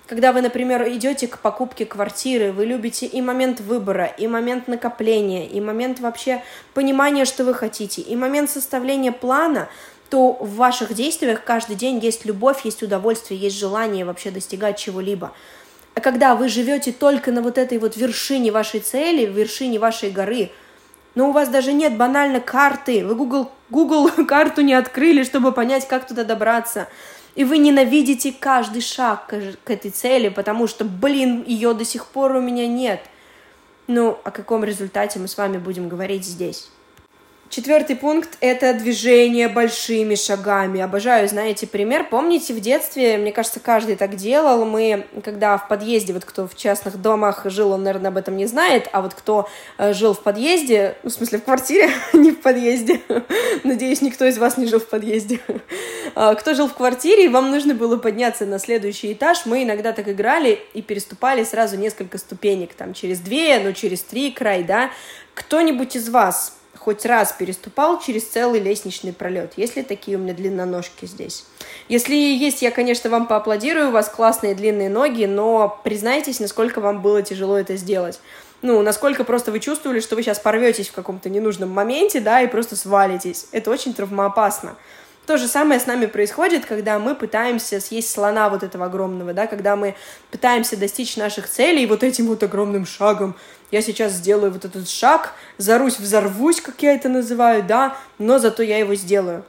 Когда 0.09 0.33
вы, 0.33 0.41
например, 0.41 0.89
идете 0.89 1.27
к 1.27 1.37
покупке 1.37 1.85
квартиры, 1.85 2.51
вы 2.51 2.65
любите 2.65 3.05
и 3.05 3.21
момент 3.21 3.59
выбора, 3.59 4.05
и 4.05 4.25
момент 4.25 4.67
накопления, 4.67 5.47
и 5.47 5.61
момент 5.61 5.99
вообще 5.99 6.41
понимания, 6.73 7.25
что 7.25 7.43
вы 7.43 7.53
хотите, 7.53 8.01
и 8.01 8.15
момент 8.15 8.49
составления 8.49 9.11
плана, 9.11 9.69
то 10.09 10.33
в 10.39 10.55
ваших 10.55 10.95
действиях 10.95 11.43
каждый 11.43 11.75
день 11.75 11.99
есть 11.99 12.25
любовь, 12.25 12.65
есть 12.65 12.81
удовольствие, 12.81 13.39
есть 13.39 13.59
желание 13.59 14.03
вообще 14.03 14.31
достигать 14.31 14.79
чего-либо. 14.79 15.31
А 15.93 16.01
когда 16.01 16.33
вы 16.33 16.49
живете 16.49 16.91
только 16.91 17.31
на 17.31 17.43
вот 17.43 17.59
этой 17.59 17.77
вот 17.77 17.95
вершине 17.95 18.51
вашей 18.51 18.79
цели, 18.79 19.27
вершине 19.27 19.77
вашей 19.77 20.09
горы, 20.09 20.49
но 21.15 21.29
у 21.29 21.31
вас 21.31 21.49
даже 21.49 21.73
нет 21.73 21.97
банально 21.97 22.39
карты, 22.39 23.05
вы 23.05 23.15
Google, 23.15 23.51
Google 23.69 24.09
карту 24.27 24.61
не 24.61 24.73
открыли, 24.73 25.23
чтобы 25.23 25.51
понять, 25.51 25.87
как 25.87 26.07
туда 26.07 26.23
добраться, 26.23 26.87
и 27.35 27.43
вы 27.43 27.57
ненавидите 27.57 28.33
каждый 28.37 28.81
шаг 28.81 29.27
к 29.27 29.69
этой 29.69 29.91
цели, 29.91 30.29
потому 30.29 30.67
что, 30.67 30.85
блин, 30.85 31.43
ее 31.45 31.73
до 31.73 31.85
сих 31.85 32.05
пор 32.05 32.35
у 32.35 32.41
меня 32.41 32.67
нет. 32.67 33.01
Ну, 33.87 34.19
о 34.23 34.31
каком 34.31 34.63
результате 34.63 35.19
мы 35.19 35.27
с 35.27 35.37
вами 35.37 35.57
будем 35.57 35.89
говорить 35.89 36.25
здесь? 36.25 36.69
Четвертый 37.49 37.95
пункт– 37.95 38.37
это 38.41 38.75
движение 38.75 39.47
большими 39.47 40.13
шагами. 40.13 40.81
Обожаю, 40.81 41.27
знаете, 41.27 41.65
пример. 41.65 42.07
Помните, 42.07 42.53
в 42.53 42.59
детстве, 42.59 43.17
мне 43.17 43.31
кажется, 43.31 43.59
каждый 43.59 43.95
так 43.95 44.15
делал. 44.15 44.65
Мы, 44.65 45.07
когда 45.23 45.57
в 45.57 45.67
подъезде, 45.67 46.13
вот 46.13 46.25
кто 46.25 46.47
в 46.47 46.55
частных 46.55 47.01
домах 47.01 47.41
жил, 47.45 47.71
он, 47.71 47.81
наверное, 47.81 48.11
об 48.11 48.17
этом 48.17 48.37
не 48.37 48.45
знает, 48.45 48.87
а 48.91 49.01
вот 49.01 49.15
кто 49.15 49.49
э, 49.79 49.93
жил 49.93 50.13
в 50.13 50.21
подъезде, 50.21 50.95
ну, 51.01 51.09
в 51.09 51.13
смысле, 51.13 51.39
в 51.39 51.43
квартире, 51.43 51.89
не 52.13 52.29
в 52.29 52.39
подъезде, 52.39 53.01
надеюсь, 53.63 54.03
никто 54.03 54.25
из 54.25 54.37
вас 54.37 54.57
не 54.57 54.67
жил 54.67 54.79
в 54.79 54.87
подъезде, 54.87 55.39
а, 56.13 56.35
кто 56.35 56.53
жил 56.53 56.67
в 56.67 56.75
квартире, 56.75 57.25
и 57.25 57.29
вам 57.29 57.49
нужно 57.49 57.73
было 57.73 57.97
подняться 57.97 58.45
на 58.45 58.59
следующий 58.59 59.13
этаж, 59.13 59.47
мы 59.47 59.63
иногда 59.63 59.91
так 59.91 60.07
играли 60.07 60.59
и 60.75 60.83
переступали 60.83 61.43
сразу 61.43 61.77
несколько 61.77 62.19
ступенек, 62.19 62.75
там, 62.75 62.93
через 62.93 63.17
две, 63.19 63.57
ну, 63.57 63.73
через 63.73 64.01
три 64.01 64.29
край, 64.29 64.63
да. 64.63 64.91
Кто-нибудь 65.33 65.95
из 65.95 66.09
вас 66.09 66.58
хоть 66.77 67.05
раз 67.05 67.33
переступал 67.37 67.99
через 67.99 68.25
целый 68.25 68.59
лестничный 68.59 69.13
пролет. 69.13 69.53
Есть 69.57 69.75
ли 69.75 69.83
такие 69.83 70.17
у 70.17 70.19
меня 70.19 70.33
длинноножки 70.33 71.05
здесь? 71.05 71.45
Если 71.87 72.15
есть, 72.15 72.61
я, 72.61 72.71
конечно, 72.71 73.09
вам 73.09 73.27
поаплодирую, 73.27 73.89
у 73.89 73.91
вас 73.91 74.09
классные 74.09 74.55
длинные 74.55 74.89
ноги, 74.89 75.25
но 75.25 75.79
признайтесь, 75.83 76.39
насколько 76.39 76.81
вам 76.81 77.01
было 77.01 77.21
тяжело 77.21 77.57
это 77.57 77.75
сделать. 77.75 78.19
Ну, 78.61 78.81
насколько 78.81 79.23
просто 79.23 79.51
вы 79.51 79.59
чувствовали, 79.59 79.99
что 79.99 80.15
вы 80.15 80.23
сейчас 80.23 80.39
порветесь 80.39 80.89
в 80.89 80.93
каком-то 80.93 81.29
ненужном 81.29 81.69
моменте, 81.69 82.19
да, 82.19 82.41
и 82.41 82.47
просто 82.47 82.75
свалитесь. 82.75 83.47
Это 83.51 83.71
очень 83.71 83.93
травмоопасно. 83.93 84.75
То 85.29 85.37
же 85.37 85.47
самое 85.47 85.79
с 85.79 85.85
нами 85.85 86.07
происходит, 86.07 86.65
когда 86.65 86.97
мы 86.97 87.13
пытаемся 87.13 87.79
съесть 87.79 88.09
слона 88.09 88.49
вот 88.49 88.63
этого 88.63 88.87
огромного, 88.87 89.31
да, 89.31 89.45
когда 89.45 89.75
мы 89.75 89.93
пытаемся 90.31 90.75
достичь 90.75 91.17
наших 91.17 91.47
целей 91.47 91.85
вот 91.85 92.01
этим 92.01 92.25
вот 92.25 92.41
огромным 92.41 92.87
шагом. 92.87 93.35
Я 93.69 93.83
сейчас 93.83 94.13
сделаю 94.13 94.51
вот 94.51 94.65
этот 94.65 94.89
шаг, 94.89 95.33
зарусь, 95.59 95.99
взорвусь, 95.99 96.61
как 96.61 96.81
я 96.81 96.95
это 96.95 97.09
называю, 97.09 97.61
да, 97.61 97.95
но 98.17 98.39
зато 98.39 98.63
я 98.63 98.79
его 98.79 98.95
сделаю. 98.95 99.45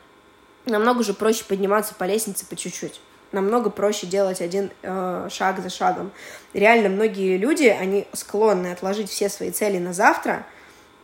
Намного 0.66 1.02
же 1.02 1.14
проще 1.14 1.46
подниматься 1.46 1.94
по 1.94 2.04
лестнице 2.04 2.44
по 2.44 2.56
чуть-чуть 2.56 3.00
намного 3.32 3.70
проще 3.70 4.06
делать 4.06 4.42
один 4.42 4.72
э, 4.82 5.28
шаг 5.30 5.62
за 5.62 5.70
шагом. 5.70 6.10
Реально, 6.52 6.90
многие 6.90 7.38
люди, 7.38 7.64
они 7.64 8.06
склонны 8.12 8.70
отложить 8.70 9.08
все 9.08 9.30
свои 9.30 9.50
цели 9.50 9.78
на 9.78 9.94
завтра, 9.94 10.44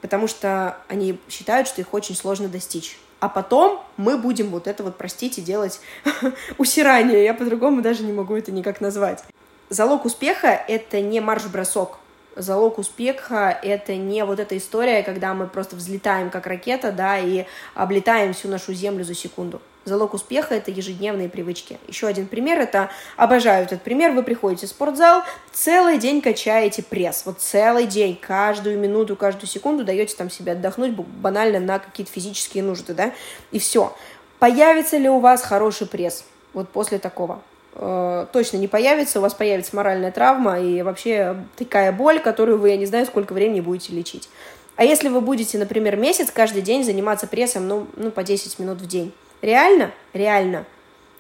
потому 0.03 0.29
что 0.29 0.77
они 0.89 1.19
считают, 1.31 1.67
что 1.67 1.81
их 1.81 1.95
очень 1.95 2.15
сложно 2.15 2.49
достичь 2.49 2.99
а 3.27 3.29
потом 3.29 3.83
мы 3.97 4.19
будем 4.19 4.51
вот 4.51 4.69
это 4.69 4.85
вот, 4.85 4.97
простите, 4.97 5.43
делать 5.43 5.81
усирание. 6.59 7.25
Я 7.25 7.35
по-другому 7.35 7.83
даже 7.83 8.05
не 8.05 8.13
могу 8.13 8.37
это 8.37 8.53
никак 8.53 8.81
назвать. 8.81 9.25
Залог 9.69 10.05
успеха— 10.05 10.47
это 10.69 11.01
не 11.01 11.19
марш-бросок. 11.19 11.99
Залог 12.37 12.79
успеха— 12.79 13.59
это 13.65 13.97
не 13.97 14.25
вот 14.25 14.39
эта 14.39 14.57
история, 14.57 15.03
когда 15.03 15.35
мы 15.35 15.49
просто 15.49 15.75
взлетаем 15.75 16.31
как 16.31 16.47
ракета, 16.47 16.93
да, 16.93 17.19
и 17.19 17.47
облетаем 17.75 18.33
всю 18.33 18.47
нашу 18.47 18.73
землю 18.75 19.03
за 19.03 19.17
секунду. 19.17 19.61
Залог 19.87 20.15
успеха– 20.15 20.55
это 20.57 20.73
ежедневные 20.73 21.29
привычки. 21.29 21.79
Еще 21.87 22.09
один 22.09 22.27
пример– 22.27 22.59
это, 22.61 22.91
обожаю 23.17 23.65
этот 23.65 23.83
пример, 23.83 24.11
вы 24.11 24.25
приходите 24.25 24.67
в 24.67 24.71
спортзал, 24.71 25.23
целый 25.53 25.99
день 25.99 26.21
качаете 26.21 26.83
пресс, 26.83 27.23
вот 27.25 27.41
целый 27.41 27.87
день, 27.87 28.19
каждую 28.21 28.81
минуту, 28.81 29.15
каждую 29.15 29.47
секунду 29.47 29.85
даете 29.85 30.17
там 30.17 30.29
себе 30.29 30.53
отдохнуть 30.53 30.91
банально 30.91 31.61
на 31.61 31.79
какие-то 31.79 32.11
физические 32.11 32.65
нужды, 32.65 32.95
да, 32.95 33.13
и 33.53 33.61
все. 33.61 33.97
Появится 34.41 34.97
ли 34.97 35.09
у 35.09 35.21
вас 35.21 35.43
хороший 35.43 35.87
пресс 35.87 36.25
вот 36.53 36.69
после 36.69 36.99
такого? 36.99 37.41
Э, 37.77 38.27
точно 38.33 38.57
не 38.57 38.67
появится, 38.67 39.21
у 39.21 39.23
вас 39.23 39.35
появится 39.35 39.77
моральная 39.77 40.11
травма 40.11 40.59
и 40.59 40.83
вообще 40.83 41.37
такая 41.55 41.93
боль, 41.93 42.19
которую 42.19 42.59
вы, 42.59 42.71
я 42.71 42.77
не 42.77 42.87
знаю, 42.87 43.07
сколько 43.07 43.35
времени 43.35 43.61
будете 43.61 43.93
лечить. 43.93 44.29
А 44.75 44.85
если 44.85 45.09
вы 45.09 45.21
будете, 45.21 45.59
например, 45.59 45.97
месяц 45.97 46.33
каждый 46.33 46.63
день 46.63 46.83
заниматься 46.83 47.29
прессом, 47.29 47.69
ну, 47.69 47.87
ну 47.95 48.11
по 48.11 48.25
10 48.25 48.59
минут 48.59 48.81
в 48.81 48.87
день, 48.89 49.13
Реально? 49.43 49.93
Реально. 50.13 50.65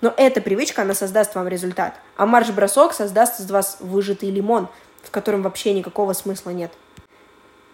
Но 0.00 0.12
эта 0.16 0.40
привычка, 0.40 0.82
она 0.82 0.94
создаст 0.94 1.34
вам 1.34 1.48
результат. 1.48 1.94
А 2.16 2.26
марш-бросок 2.26 2.92
создаст 2.92 3.40
из 3.40 3.50
вас 3.50 3.78
выжатый 3.80 4.30
лимон, 4.30 4.68
в 5.02 5.10
котором 5.10 5.42
вообще 5.42 5.72
никакого 5.72 6.12
смысла 6.12 6.50
нет. 6.50 6.72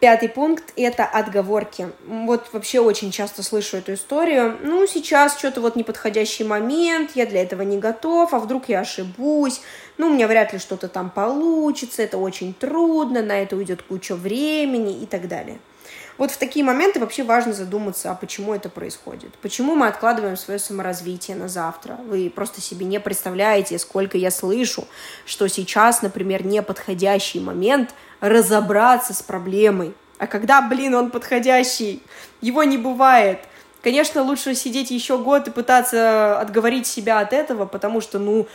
Пятый 0.03 0.29
пункт– 0.29 0.73
это 0.77 1.05
отговорки. 1.05 1.89
Вот 2.09 2.49
вообще 2.53 2.81
очень 2.81 3.13
часто 3.13 3.45
слышу 3.45 3.77
эту 3.77 3.95
историю. 3.95 4.59
Ну, 4.61 4.85
сейчас 4.89 5.39
что-то 5.39 5.61
вот 5.61 5.77
неподходящий 5.77 6.43
момент, 6.43 7.13
я 7.15 7.25
для 7.25 7.41
этого 7.43 7.63
не 7.63 7.79
готов, 7.79 8.35
а 8.35 8.41
вдруг 8.41 8.69
я 8.69 8.81
ошибусь, 8.81 9.61
ну, 9.99 10.09
у 10.09 10.11
меня 10.11 10.27
вряд 10.27 10.53
ли 10.53 10.59
что-то 10.59 10.89
там 10.89 11.09
получится, 11.09 12.03
это 12.03 12.19
очень 12.19 12.53
трудно, 12.53 13.23
на 13.23 13.41
это 13.41 13.55
уйдет 13.55 13.83
куча 13.83 14.17
времени 14.17 15.03
и 15.03 15.07
так 15.07 15.29
далее. 15.29 15.59
Вот 16.23 16.31
в 16.31 16.37
такие 16.37 16.65
моменты 16.65 17.01
вообще 17.01 17.25
важно 17.25 17.53
задуматься, 17.53 18.13
а 18.13 18.15
почему 18.15 18.55
это 18.55 18.69
происходит. 18.69 19.35
Почему 19.43 19.75
мы 19.75 19.89
откладываем 19.89 20.37
свое 20.37 20.61
саморазвитие 20.61 21.37
на 21.37 21.49
завтра? 21.49 21.99
Вы 22.07 22.31
просто 22.31 22.61
себе 22.61 22.87
не 22.87 23.01
представляете, 23.01 23.77
сколько 23.77 24.17
я 24.17 24.31
слышу, 24.31 24.87
что 25.27 25.49
сейчас, 25.49 26.01
например, 26.01 26.47
неподходящий 26.47 27.41
момент 27.41 27.93
разобраться 28.21 29.15
с 29.15 29.21
проблемой. 29.21 29.95
А 30.19 30.29
когда, 30.29 30.63
блин, 30.63 30.95
он 30.95 31.11
подходящий? 31.11 32.01
Его 32.41 32.63
не 32.63 32.79
бывает. 32.79 33.41
Конечно, 33.83 34.23
лучше 34.23 34.55
сидеть 34.55 34.93
еще 34.93 35.19
год 35.19 35.49
и 35.49 35.51
пытаться 35.51 36.39
отговорить 36.39 36.87
себя 36.87 37.19
от 37.19 37.33
этого, 37.33 37.67
потому 37.67 38.01
что, 38.01 38.21
ну, 38.21 38.47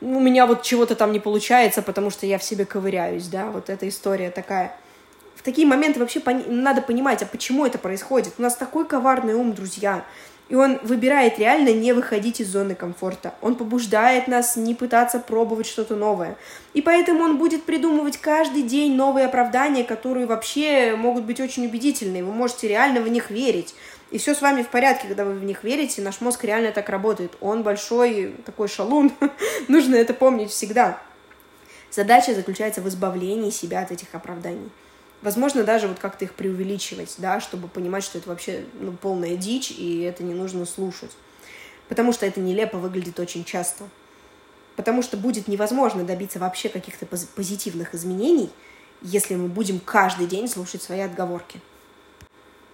у 0.00 0.18
меня 0.18 0.46
вот 0.46 0.64
чего-то 0.64 0.96
там 0.96 1.12
не 1.12 1.20
получается, 1.20 1.80
потому 1.80 2.10
что 2.10 2.26
я 2.26 2.38
в 2.38 2.42
себе 2.42 2.64
ковыряюсь, 2.64 3.28
да, 3.28 3.46
вот 3.52 3.70
эта 3.70 3.88
история 3.88 4.32
такая 4.32 4.76
такие 5.44 5.66
моменты 5.66 6.00
вообще 6.00 6.18
пон- 6.18 6.50
надо 6.50 6.82
понимать, 6.82 7.22
а 7.22 7.26
почему 7.26 7.64
это 7.64 7.78
происходит. 7.78 8.34
У 8.38 8.42
нас 8.42 8.56
такой 8.56 8.86
коварный 8.86 9.34
ум, 9.34 9.52
друзья. 9.52 10.04
И 10.50 10.54
он 10.54 10.78
выбирает 10.82 11.38
реально 11.38 11.72
не 11.72 11.94
выходить 11.94 12.40
из 12.40 12.48
зоны 12.48 12.74
комфорта. 12.74 13.34
Он 13.40 13.54
побуждает 13.54 14.28
нас 14.28 14.56
не 14.56 14.74
пытаться 14.74 15.18
пробовать 15.18 15.66
что-то 15.66 15.96
новое. 15.96 16.36
И 16.74 16.82
поэтому 16.82 17.24
он 17.24 17.38
будет 17.38 17.64
придумывать 17.64 18.18
каждый 18.18 18.62
день 18.62 18.94
новые 18.94 19.24
оправдания, 19.24 19.84
которые 19.84 20.26
вообще 20.26 20.96
могут 20.96 21.24
быть 21.24 21.40
очень 21.40 21.66
убедительные. 21.66 22.22
Вы 22.22 22.32
можете 22.32 22.68
реально 22.68 23.00
в 23.00 23.08
них 23.08 23.30
верить. 23.30 23.74
И 24.10 24.18
все 24.18 24.34
с 24.34 24.42
вами 24.42 24.62
в 24.62 24.68
порядке, 24.68 25.08
когда 25.08 25.24
вы 25.24 25.32
в 25.32 25.44
них 25.44 25.64
верите. 25.64 26.02
Наш 26.02 26.20
мозг 26.20 26.44
реально 26.44 26.72
так 26.72 26.90
работает. 26.90 27.32
Он 27.40 27.62
большой 27.62 28.34
такой 28.44 28.68
шалун. 28.68 29.12
Нужно 29.68 29.94
это 29.94 30.12
помнить 30.12 30.50
всегда. 30.50 31.00
Задача 31.90 32.34
заключается 32.34 32.82
в 32.82 32.88
избавлении 32.88 33.50
себя 33.50 33.80
от 33.80 33.92
этих 33.92 34.08
оправданий. 34.12 34.70
Возможно, 35.24 35.64
даже 35.64 35.88
вот 35.88 35.98
как-то 35.98 36.26
их 36.26 36.34
преувеличивать, 36.34 37.14
да, 37.16 37.40
чтобы 37.40 37.66
понимать, 37.66 38.04
что 38.04 38.18
это 38.18 38.28
вообще 38.28 38.66
ну, 38.78 38.92
полная 38.92 39.36
дичь, 39.36 39.70
и 39.70 40.02
это 40.02 40.22
не 40.22 40.34
нужно 40.34 40.66
слушать. 40.66 41.12
Потому 41.88 42.12
что 42.12 42.26
это 42.26 42.40
нелепо 42.40 42.76
выглядит 42.76 43.18
очень 43.18 43.42
часто. 43.42 43.84
Потому 44.76 45.00
что 45.00 45.16
будет 45.16 45.48
невозможно 45.48 46.04
добиться 46.04 46.38
вообще 46.38 46.68
каких-то 46.68 47.06
позитивных 47.06 47.94
изменений, 47.94 48.50
если 49.00 49.34
мы 49.34 49.48
будем 49.48 49.80
каждый 49.80 50.26
день 50.26 50.46
слушать 50.46 50.82
свои 50.82 51.00
отговорки. 51.00 51.58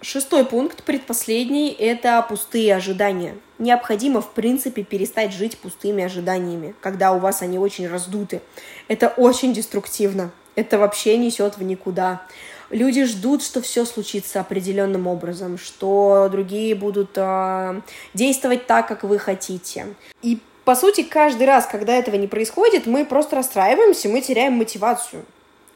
Шестой 0.01 0.43
пункт, 0.43 0.83
предпоследний, 0.83 1.69
это 1.69 2.21
пустые 2.27 2.75
ожидания. 2.75 3.37
Необходимо, 3.59 4.19
в 4.19 4.31
принципе, 4.31 4.83
перестать 4.83 5.31
жить 5.31 5.57
пустыми 5.57 6.03
ожиданиями, 6.03 6.75
когда 6.81 7.13
у 7.13 7.19
вас 7.19 7.43
они 7.43 7.57
очень 7.57 7.87
раздуты. 7.87 8.41
Это 8.89 9.07
очень 9.07 9.53
деструктивно 9.53 10.31
это 10.55 10.77
вообще 10.77 11.17
несет 11.17 11.57
в 11.57 11.63
никуда. 11.63 12.21
Люди 12.69 13.03
ждут, 13.03 13.43
что 13.43 13.61
все 13.61 13.83
случится 13.85 14.39
определенным 14.39 15.07
образом, 15.07 15.57
что 15.57 16.29
другие 16.31 16.73
будут 16.73 17.11
э, 17.15 17.81
действовать 18.13 18.65
так, 18.65 18.87
как 18.87 19.03
вы 19.03 19.19
хотите. 19.19 19.87
И 20.21 20.39
по 20.63 20.75
сути, 20.75 21.03
каждый 21.03 21.47
раз, 21.47 21.65
когда 21.65 21.93
этого 21.93 22.15
не 22.15 22.27
происходит, 22.27 22.85
мы 22.85 23.05
просто 23.05 23.35
расстраиваемся, 23.35 24.07
мы 24.07 24.21
теряем 24.21 24.53
мотивацию. 24.53 25.25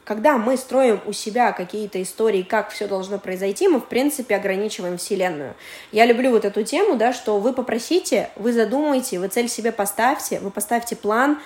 Когда 0.04 0.38
мы 0.38 0.56
строим 0.56 1.00
у 1.04 1.12
себя 1.12 1.50
какие-то 1.50 2.00
истории, 2.00 2.42
как 2.42 2.70
все 2.70 2.86
должно 2.86 3.18
произойти, 3.18 3.66
мы, 3.66 3.80
в 3.80 3.86
принципе, 3.86 4.36
ограничиваем 4.36 4.98
Вселенную. 4.98 5.54
Я 5.90 6.06
люблю 6.06 6.30
вот 6.30 6.44
эту 6.44 6.62
тему, 6.62 6.94
да, 6.96 7.12
что 7.12 7.40
вы 7.40 7.52
попросите, 7.52 8.30
вы 8.36 8.52
задумаете, 8.52 9.18
вы 9.18 9.26
цель 9.26 9.48
себе 9.48 9.72
поставьте, 9.72 10.38
вы 10.38 10.52
поставьте 10.52 10.94
план, 10.94 11.40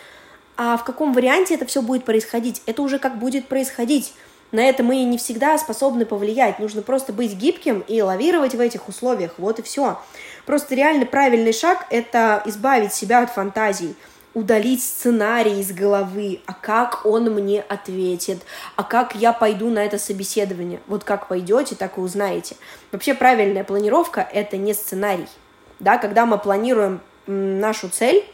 А 0.62 0.76
в 0.76 0.84
каком 0.84 1.14
варианте 1.14 1.54
это 1.54 1.64
все 1.64 1.80
будет 1.80 2.04
происходить? 2.04 2.60
Это 2.66 2.82
уже 2.82 2.98
как 2.98 3.18
будет 3.18 3.48
происходить. 3.48 4.12
На 4.52 4.60
это 4.60 4.82
мы 4.82 5.04
не 5.04 5.16
всегда 5.16 5.56
способны 5.56 6.04
повлиять. 6.04 6.58
Нужно 6.58 6.82
просто 6.82 7.14
быть 7.14 7.32
гибким 7.32 7.82
и 7.88 8.02
лавировать 8.02 8.54
в 8.54 8.60
этих 8.60 8.86
условиях. 8.86 9.36
Вот 9.38 9.58
и 9.58 9.62
все. 9.62 9.98
Просто 10.44 10.74
реально 10.74 11.06
правильный 11.06 11.54
шаг– 11.54 11.86
это 11.90 12.42
избавить 12.44 12.92
себя 12.92 13.22
от 13.22 13.30
фантазий 13.30 13.96
удалить 14.34 14.82
сценарий 14.82 15.60
из 15.60 15.72
головы, 15.72 16.40
а 16.46 16.52
как 16.52 17.04
он 17.04 17.34
мне 17.34 17.62
ответит, 17.62 18.42
а 18.76 18.84
как 18.84 19.16
я 19.16 19.32
пойду 19.32 19.70
на 19.70 19.84
это 19.84 19.98
собеседование. 19.98 20.80
Вот 20.86 21.04
как 21.04 21.26
пойдете, 21.26 21.74
так 21.74 21.96
и 21.96 22.00
узнаете. 22.00 22.56
Вообще 22.92 23.14
правильная 23.14 23.64
планировка– 23.64 24.28
это 24.32 24.58
не 24.58 24.74
сценарий. 24.74 25.26
Да, 25.78 25.96
когда 25.96 26.26
мы 26.26 26.36
планируем 26.36 27.00
нашу 27.26 27.88
цель, 27.88 28.24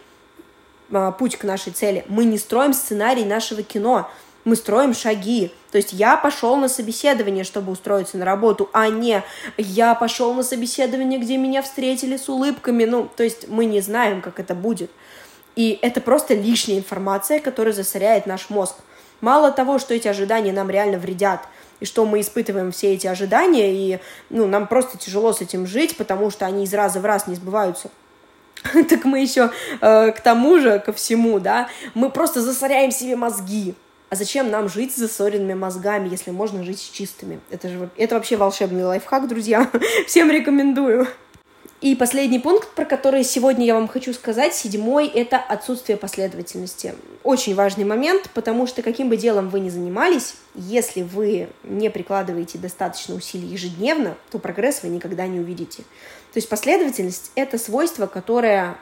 путь 1.19 1.37
к 1.37 1.45
нашей 1.45 1.73
цели, 1.73 2.05
мы 2.09 2.25
не 2.25 2.38
строим 2.38 2.73
сценарий 2.73 3.25
нашего 3.25 3.62
кино– 3.62 4.11
мы 4.47 4.55
строим 4.55 4.95
шаги. 4.95 5.52
То 5.73 5.76
есть 5.76 5.93
я 5.93 6.16
пошел 6.16 6.57
на 6.57 6.69
собеседование, 6.69 7.43
чтобы 7.43 7.73
устроиться 7.73 8.16
на 8.16 8.25
работу, 8.25 8.71
а 8.73 8.88
не 8.88 9.23
я 9.59 9.95
пошел 9.97 10.33
на 10.33 10.45
собеседование, 10.45 11.19
где 11.19 11.37
меня 11.37 11.62
встретили 11.62 12.16
с 12.16 12.28
улыбками. 12.28 12.85
Ну, 12.85 13.11
то 13.14 13.25
есть 13.25 13.49
мы 13.49 13.64
не 13.64 13.81
знаем, 13.81 14.23
как 14.23 14.38
это 14.38 14.55
будет. 14.55 14.90
И 15.57 15.78
это 15.83 16.00
просто 16.00 16.35
лишняя 16.35 16.78
информация, 16.78 17.40
которая 17.40 17.75
засоряет 17.75 18.26
наш 18.26 18.49
мозг. 18.49 18.76
Мало 19.21 19.50
того, 19.50 19.81
что 19.81 19.95
эти 19.95 20.07
ожидания 20.07 20.52
нам 20.52 20.71
реально 20.71 20.99
вредят, 20.99 21.40
и 21.81 21.85
что 21.85 22.07
мы 22.07 22.21
испытываем 22.21 22.71
все 22.71 22.95
эти 22.95 23.09
ожидания, 23.09 23.75
и 23.75 23.99
ну, 24.31 24.47
нам 24.47 24.69
просто 24.69 24.97
тяжело 24.97 25.33
с 25.33 25.40
этим 25.40 25.66
жить, 25.66 25.97
потому 25.97 26.31
что 26.31 26.47
они 26.47 26.64
из 26.64 26.73
раза 26.73 27.00
в 27.00 27.05
раз 27.05 27.26
не 27.26 27.35
сбываются. 27.35 27.90
Так 28.88 29.04
мы 29.04 29.20
еще 29.20 29.50
э, 29.80 30.12
к 30.12 30.20
тому 30.20 30.58
же, 30.58 30.78
ко 30.78 30.92
всему, 30.92 31.40
да, 31.40 31.68
мы 31.94 32.11
просто 32.11 32.40
засоряем 32.40 32.90
себе 32.90 33.16
мозги. 33.16 33.75
А 34.08 34.14
зачем 34.14 34.50
нам 34.50 34.68
жить 34.68 34.92
с 34.92 34.96
засоренными 34.96 35.54
мозгами, 35.54 36.08
если 36.08 36.30
можно 36.30 36.62
жить 36.62 36.78
с 36.78 36.90
чистыми? 36.90 37.40
Это 37.50 37.68
же 37.68 37.88
это 37.96 38.14
вообще 38.14 38.37
волшебный 38.37 38.85
лайфхак, 38.85 39.26
друзья. 39.26 39.68
Всем 40.06 40.30
рекомендую. 40.30 41.08
И 41.83 41.95
последний 41.95 42.38
пункт, 42.38 42.71
про 42.71 42.87
который 42.87 43.23
сегодня 43.23 43.66
я 43.66 43.75
вам 43.75 43.87
хочу 43.87 44.14
сказать, 44.14 44.54
седьмой, 44.54 45.09
это 45.09 45.37
отсутствие 45.37 45.99
последовательности. 45.99 46.95
Очень 47.23 47.54
важный 47.54 47.85
момент, 47.85 48.30
потому 48.33 48.66
что 48.66 48.80
каким 48.80 49.11
бы 49.11 49.18
делом 49.18 49.50
вы 49.50 49.61
ни 49.61 49.68
занимались, 49.68 50.37
если 50.54 51.02
вы 51.02 51.49
не 51.64 51.90
прикладываете 51.90 52.56
достаточно 52.56 53.14
усилий 53.14 53.49
ежедневно, 53.49 54.16
то 54.30 54.38
прогресс 54.38 54.83
вы 54.83 54.88
никогда 54.88 55.26
не 55.26 55.38
увидите. 55.38 55.83
То 56.33 56.38
есть 56.38 56.49
последовательность– 56.49 57.30
это 57.35 57.59
свойство, 57.59 58.06
которое 58.06 58.78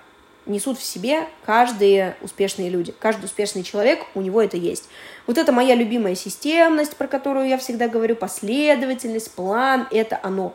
несут 0.46 0.78
в 0.78 0.84
себе 0.84 1.26
каждые 1.44 2.16
успешные 2.20 2.68
люди. 2.68 2.94
Каждый 2.98 3.24
успешный 3.24 3.62
человек, 3.62 4.04
у 4.14 4.20
него 4.20 4.40
это 4.40 4.56
есть. 4.56 4.84
Вот 5.26 5.38
это 5.38 5.52
моя 5.52 5.74
любимая 5.74 6.14
системность, 6.14 6.96
про 6.96 7.08
которую 7.08 7.48
я 7.48 7.58
всегда 7.58 7.88
говорю, 7.88 8.14
последовательность, 8.14 9.32
план, 9.32 9.88
это 9.90 10.20
оно. 10.22 10.54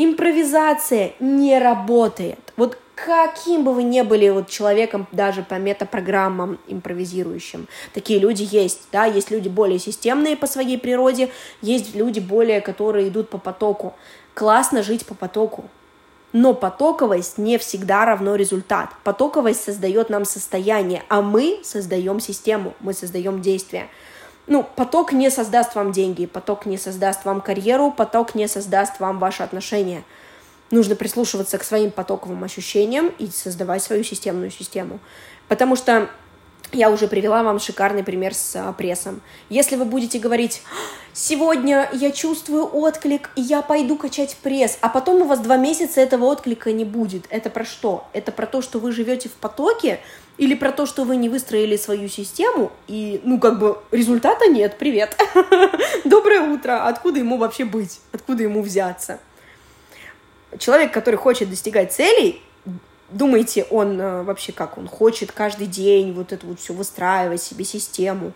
Импровизация 0.00 1.14
не 1.18 1.58
работает. 1.58 2.38
Вот 2.56 2.78
каким 2.94 3.64
бы 3.64 3.74
вы 3.74 3.82
ни 3.82 4.00
были 4.02 4.28
вот 4.28 4.48
человеком 4.48 5.08
даже 5.10 5.42
по 5.42 5.54
метапрограммам 5.54 6.60
импровизирующим, 6.68 7.66
такие 7.92 8.20
люди 8.20 8.46
есть, 8.48 8.82
да, 8.92 9.06
есть 9.06 9.32
люди 9.32 9.48
более 9.48 9.80
системные 9.80 10.36
по 10.36 10.46
своей 10.46 10.78
природе, 10.78 11.30
есть 11.62 11.96
люди 11.96 12.20
более, 12.20 12.60
которые 12.60 13.08
идут 13.08 13.28
по 13.28 13.38
потоку. 13.38 13.94
Классно 14.34 14.84
жить 14.84 15.04
по 15.04 15.14
потоку, 15.14 15.64
но 16.32 16.54
потоковость 16.54 17.36
не 17.36 17.58
всегда 17.58 18.04
равно 18.04 18.36
результат. 18.36 18.90
Потоковость 19.02 19.64
создает 19.64 20.10
нам 20.10 20.24
состояние, 20.24 21.02
а 21.08 21.22
мы 21.22 21.58
создаем 21.64 22.20
систему, 22.20 22.74
мы 22.78 22.94
создаем 22.94 23.42
действия. 23.42 23.88
Ну, 24.48 24.66
поток 24.76 25.12
не 25.12 25.30
создаст 25.30 25.74
вам 25.74 25.92
деньги, 25.92 26.24
поток 26.24 26.64
не 26.64 26.78
создаст 26.78 27.26
вам 27.26 27.42
карьеру, 27.42 27.92
поток 27.92 28.34
не 28.34 28.48
создаст 28.48 28.98
вам 28.98 29.18
ваши 29.18 29.42
отношения. 29.42 30.04
Нужно 30.70 30.96
прислушиваться 30.96 31.58
к 31.58 31.64
своим 31.64 31.90
потоковым 31.90 32.42
ощущениям 32.44 33.12
и 33.18 33.26
создавать 33.26 33.82
свою 33.82 34.02
системную 34.04 34.50
систему. 34.50 35.00
Потому 35.48 35.76
что 35.76 36.08
я 36.72 36.90
уже 36.90 37.08
привела 37.08 37.42
вам 37.42 37.58
шикарный 37.58 38.04
пример 38.04 38.34
с 38.34 38.54
а, 38.56 38.72
прессом. 38.72 39.20
Если 39.48 39.76
вы 39.76 39.84
будете 39.84 40.18
говорить, 40.18 40.62
сегодня 41.12 41.88
я 41.92 42.10
чувствую 42.10 42.64
отклик, 42.64 43.30
и 43.36 43.40
я 43.40 43.62
пойду 43.62 43.96
качать 43.96 44.36
пресс, 44.42 44.78
а 44.80 44.88
потом 44.88 45.22
у 45.22 45.24
вас 45.24 45.40
два 45.40 45.56
месяца 45.56 46.00
этого 46.00 46.26
отклика 46.26 46.72
не 46.72 46.84
будет. 46.84 47.26
Это 47.30 47.50
про 47.50 47.64
что? 47.64 48.06
Это 48.12 48.32
про 48.32 48.46
то, 48.46 48.60
что 48.62 48.78
вы 48.78 48.92
живете 48.92 49.28
в 49.28 49.32
потоке, 49.32 50.00
или 50.36 50.54
про 50.54 50.70
то, 50.70 50.86
что 50.86 51.04
вы 51.04 51.16
не 51.16 51.28
выстроили 51.28 51.76
свою 51.76 52.08
систему, 52.08 52.70
и, 52.86 53.20
ну, 53.24 53.40
как 53.40 53.58
бы, 53.58 53.78
результата 53.90 54.46
нет, 54.46 54.76
привет. 54.78 55.16
Доброе 56.04 56.42
утро, 56.42 56.86
откуда 56.86 57.18
ему 57.18 57.38
вообще 57.38 57.64
быть, 57.64 58.00
откуда 58.12 58.44
ему 58.44 58.62
взяться? 58.62 59.18
Человек, 60.58 60.92
который 60.92 61.16
хочет 61.16 61.50
достигать 61.50 61.92
целей, 61.92 62.40
Думаете, 63.10 63.64
он 63.70 64.00
э, 64.00 64.22
вообще 64.22 64.52
как? 64.52 64.76
Он 64.76 64.86
хочет 64.86 65.32
каждый 65.32 65.66
день 65.66 66.12
вот 66.12 66.32
это 66.32 66.46
вот 66.46 66.60
все 66.60 66.74
выстраивать 66.74 67.42
себе 67.42 67.64
систему? 67.64 68.32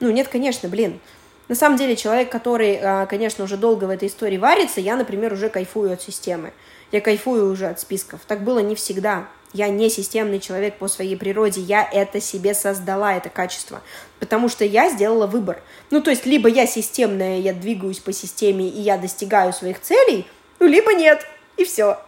Ну, 0.00 0.10
нет, 0.10 0.28
конечно, 0.28 0.68
блин. 0.68 1.00
На 1.48 1.54
самом 1.54 1.76
деле, 1.76 1.94
человек, 1.94 2.30
который, 2.30 2.78
э, 2.80 3.06
конечно, 3.06 3.44
уже 3.44 3.58
долго 3.58 3.84
в 3.84 3.90
этой 3.90 4.08
истории 4.08 4.38
варится, 4.38 4.80
я, 4.80 4.96
например, 4.96 5.34
уже 5.34 5.50
кайфую 5.50 5.92
от 5.92 6.00
системы. 6.00 6.52
Я 6.90 7.02
кайфую 7.02 7.52
уже 7.52 7.66
от 7.66 7.80
списков. 7.80 8.20
Так 8.26 8.44
было 8.44 8.60
не 8.60 8.74
всегда. 8.74 9.28
Я 9.52 9.68
не 9.68 9.90
системный 9.90 10.40
человек 10.40 10.78
по 10.78 10.88
своей 10.88 11.16
природе, 11.16 11.60
я 11.60 11.88
это 11.88 12.20
себе 12.20 12.54
создала, 12.54 13.14
это 13.14 13.28
качество, 13.28 13.82
потому 14.18 14.48
что 14.48 14.64
я 14.64 14.90
сделала 14.90 15.28
выбор. 15.28 15.62
Ну, 15.90 16.02
то 16.02 16.10
есть, 16.10 16.26
либо 16.26 16.48
я 16.48 16.66
системная, 16.66 17.38
я 17.38 17.52
двигаюсь 17.52 18.00
по 18.00 18.12
системе, 18.12 18.68
и 18.68 18.80
я 18.80 18.98
достигаю 18.98 19.52
своих 19.52 19.80
целей, 19.80 20.26
ну, 20.58 20.66
либо 20.66 20.92
нет, 20.94 21.24
и 21.56 21.64
все. 21.64 22.00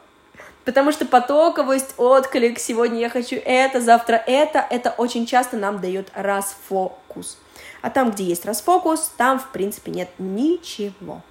Потому 0.67 0.91
что 0.91 1.07
потоковость, 1.07 1.95
отклик, 1.97 2.59
сегодня 2.59 2.99
я 2.99 3.09
хочу 3.09 3.37
это, 3.37 3.81
завтра 3.81 4.17
это, 4.27 4.67
это 4.69 4.91
очень 4.91 5.25
часто 5.25 5.57
нам 5.57 5.81
дает 5.81 6.09
расфокус. 6.13 7.39
А 7.83 7.91
там, 7.91 8.11
где 8.11 8.25
есть 8.25 8.45
расфокус, 8.45 9.13
там, 9.17 9.39
в 9.39 9.49
принципе, 9.51 9.93
нет 9.93 10.09
ничего. 10.19 11.23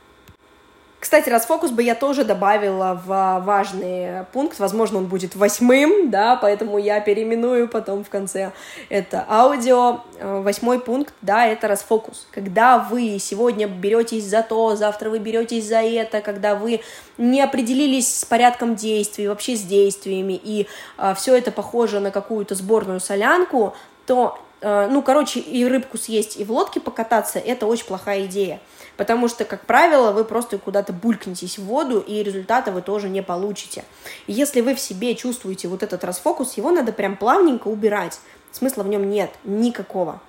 Кстати, 1.05 1.29
расфокус 1.29 1.69
бы 1.69 1.83
я 1.83 1.93
тоже 1.93 2.23
добавила 2.23 2.99
в 3.05 3.43
важный 3.45 4.25
пункт. 4.33 4.57
Возможно, 4.57 4.97
он 4.97 5.05
будет 5.05 5.35
восьмым, 5.35 6.09
да, 6.09 6.35
поэтому 6.35 6.79
я 6.79 6.99
переименую 6.99 7.67
потом 7.67 8.03
в 8.03 8.09
конце 8.09 8.53
это 8.89 9.23
аудио. 9.29 9.99
Восьмой 10.19 10.79
пункт, 10.79 11.13
да, 11.21 11.45
это 11.45 11.67
расфокус. 11.67 12.25
Когда 12.31 12.79
вы 12.79 13.19
сегодня 13.19 13.67
беретесь 13.67 14.23
за 14.23 14.41
то, 14.41 14.75
завтра 14.75 15.11
вы 15.11 15.19
беретесь 15.19 15.67
за 15.67 15.83
это, 15.83 16.21
когда 16.21 16.55
вы 16.55 16.81
не 17.19 17.39
определились 17.39 18.21
с 18.21 18.25
порядком 18.25 18.75
действий, 18.75 19.27
вообще 19.27 19.55
с 19.55 19.61
действиями, 19.61 20.41
и 20.43 20.67
а, 20.97 21.13
все 21.13 21.35
это 21.35 21.51
похоже 21.51 21.99
на 21.99 22.09
какую-то 22.09 22.55
сборную 22.55 22.99
солянку, 22.99 23.75
то, 24.07 24.39
а, 24.39 24.44
ну, 24.61 25.01
короче, 25.01 25.39
и 25.39 25.65
рыбку 25.65 25.97
съесть, 25.97 26.37
и 26.37 26.43
в 26.43 26.51
лодке 26.51 26.79
покататься, 26.79 27.39
это 27.39 27.67
очень 27.67 27.85
плохая 27.85 28.25
идея 28.25 28.59
потому 28.97 29.27
что, 29.27 29.45
как 29.45 29.65
правило, 29.65 30.11
вы 30.11 30.23
просто 30.23 30.57
куда-то 30.57 30.93
булькнетесь 30.93 31.57
в 31.57 31.65
воду, 31.65 31.99
и 31.99 32.23
результата 32.23 32.71
вы 32.71 32.81
тоже 32.81 33.09
не 33.09 33.21
получите. 33.21 33.83
Если 34.27 34.61
вы 34.61 34.75
в 34.75 34.79
себе 34.79 35.15
чувствуете 35.15 35.67
вот 35.67 35.83
этот 35.83 36.03
расфокус, 36.03 36.57
его 36.57 36.71
надо 36.71 36.91
прям 36.91 37.17
плавненько 37.17 37.67
убирать. 37.67 38.19
Смысла 38.51 38.83
в 38.83 38.87
нем 38.87 39.09
нет 39.09 39.31
никакого. 39.43 40.21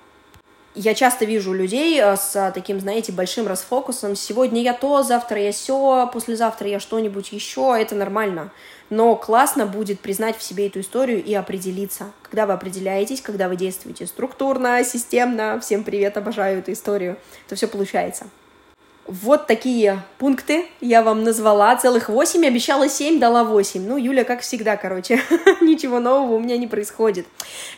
Я 0.75 0.93
часто 0.93 1.25
вижу 1.25 1.53
людей 1.53 1.99
э, 1.99 2.15
с 2.15 2.51
таким, 2.53 2.79
знаете, 2.79 3.11
большим 3.11 3.47
расфокусом. 3.47 4.15
Сегодня 4.15 4.61
я 4.61 4.73
то, 4.73 5.01
завтра 5.01 5.41
я 5.41 5.51
все, 5.51 6.07
послезавтра 6.13 6.67
я 6.67 6.79
что-нибудь 6.79 7.31
еще. 7.31 7.75
Это 7.79 7.95
нормально. 7.95 8.51
Но 8.89 9.15
классно 9.15 9.65
будет 9.65 9.99
признать 9.99 10.37
в 10.37 10.43
себе 10.43 10.67
эту 10.67 10.79
историю 10.79 11.23
и 11.23 11.33
определиться. 11.33 12.11
Когда 12.23 12.45
вы 12.45 12.53
определяетесь, 12.53 13.21
когда 13.21 13.49
вы 13.49 13.57
действуете 13.57 14.07
структурно, 14.07 14.83
системно, 14.83 15.59
всем 15.59 15.83
привет, 15.83 16.15
обожаю 16.15 16.59
эту 16.59 16.71
историю, 16.71 17.17
то 17.49 17.55
все 17.55 17.67
получается. 17.67 18.27
Вот 19.07 19.47
такие 19.47 20.03
пункты 20.17 20.65
я 20.81 21.01
вам 21.01 21.23
назвала. 21.23 21.73
Целых 21.77 22.09
восемь, 22.09 22.45
обещала 22.45 22.89
семь, 22.89 23.19
дала 23.19 23.45
восемь. 23.45 23.87
Ну, 23.87 23.95
Юля, 23.95 24.25
как 24.25 24.41
всегда, 24.41 24.75
короче, 24.75 25.21
ничего 25.61 26.01
нового 26.01 26.33
у 26.33 26.39
меня 26.39 26.57
не 26.57 26.67
происходит. 26.67 27.25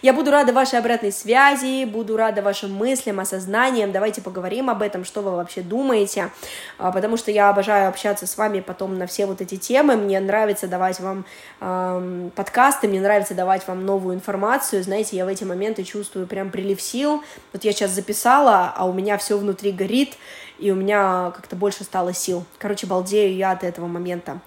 Я 0.01 0.13
буду 0.13 0.31
рада 0.31 0.53
вашей 0.53 0.79
обратной 0.79 1.11
связи, 1.11 1.85
буду 1.85 2.17
рада 2.17 2.41
вашим 2.41 2.73
мыслям, 2.73 3.19
осознаниям. 3.19 3.91
Давайте 3.91 4.21
поговорим 4.21 4.71
об 4.71 4.81
этом, 4.81 5.05
что 5.05 5.21
вы 5.21 5.35
вообще 5.35 5.61
думаете, 5.61 6.31
а, 6.79 6.91
потому 6.91 7.15
что 7.15 7.29
я 7.29 7.49
обожаю 7.49 7.89
общаться 7.89 8.25
с 8.25 8.35
вами 8.35 8.61
потом 8.61 8.97
на 8.97 9.05
все 9.05 9.27
вот 9.27 9.39
эти 9.39 9.55
темы. 9.55 9.97
Мне 9.97 10.19
нравится 10.19 10.67
давать 10.67 10.99
вам 10.99 11.25
эм, 11.61 12.31
подкасты, 12.35 12.87
мне 12.87 13.01
нравится 13.01 13.35
давать 13.35 13.67
вам 13.67 13.85
новую 13.85 14.15
информацию. 14.15 14.81
Знаете, 14.81 15.15
я 15.15 15.25
в 15.25 15.27
эти 15.27 15.43
моменты 15.43 15.83
чувствую 15.83 16.25
прям 16.25 16.49
прилив 16.49 16.81
сил. 16.81 17.23
Вот 17.53 17.63
я 17.63 17.71
сейчас 17.71 17.91
записала, 17.91 18.73
а 18.75 18.85
у 18.85 18.93
меня 18.93 19.19
все 19.19 19.37
внутри 19.37 19.71
горит, 19.71 20.17
и 20.59 20.71
у 20.71 20.75
меня 20.75 21.31
как-то 21.35 21.55
больше 21.55 21.83
стало 21.83 22.13
сил. 22.13 22.43
Короче, 22.57 22.87
балдею 22.87 23.35
я 23.35 23.51
от 23.51 23.63
этого 23.63 23.87
момента. 23.87 24.39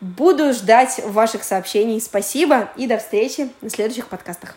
Буду 0.00 0.52
ждать 0.52 1.00
ваших 1.04 1.42
сообщений. 1.42 2.00
Спасибо 2.00 2.70
и 2.76 2.86
до 2.86 2.98
встречи 2.98 3.50
на 3.60 3.70
следующих 3.70 4.06
подкастах. 4.06 4.54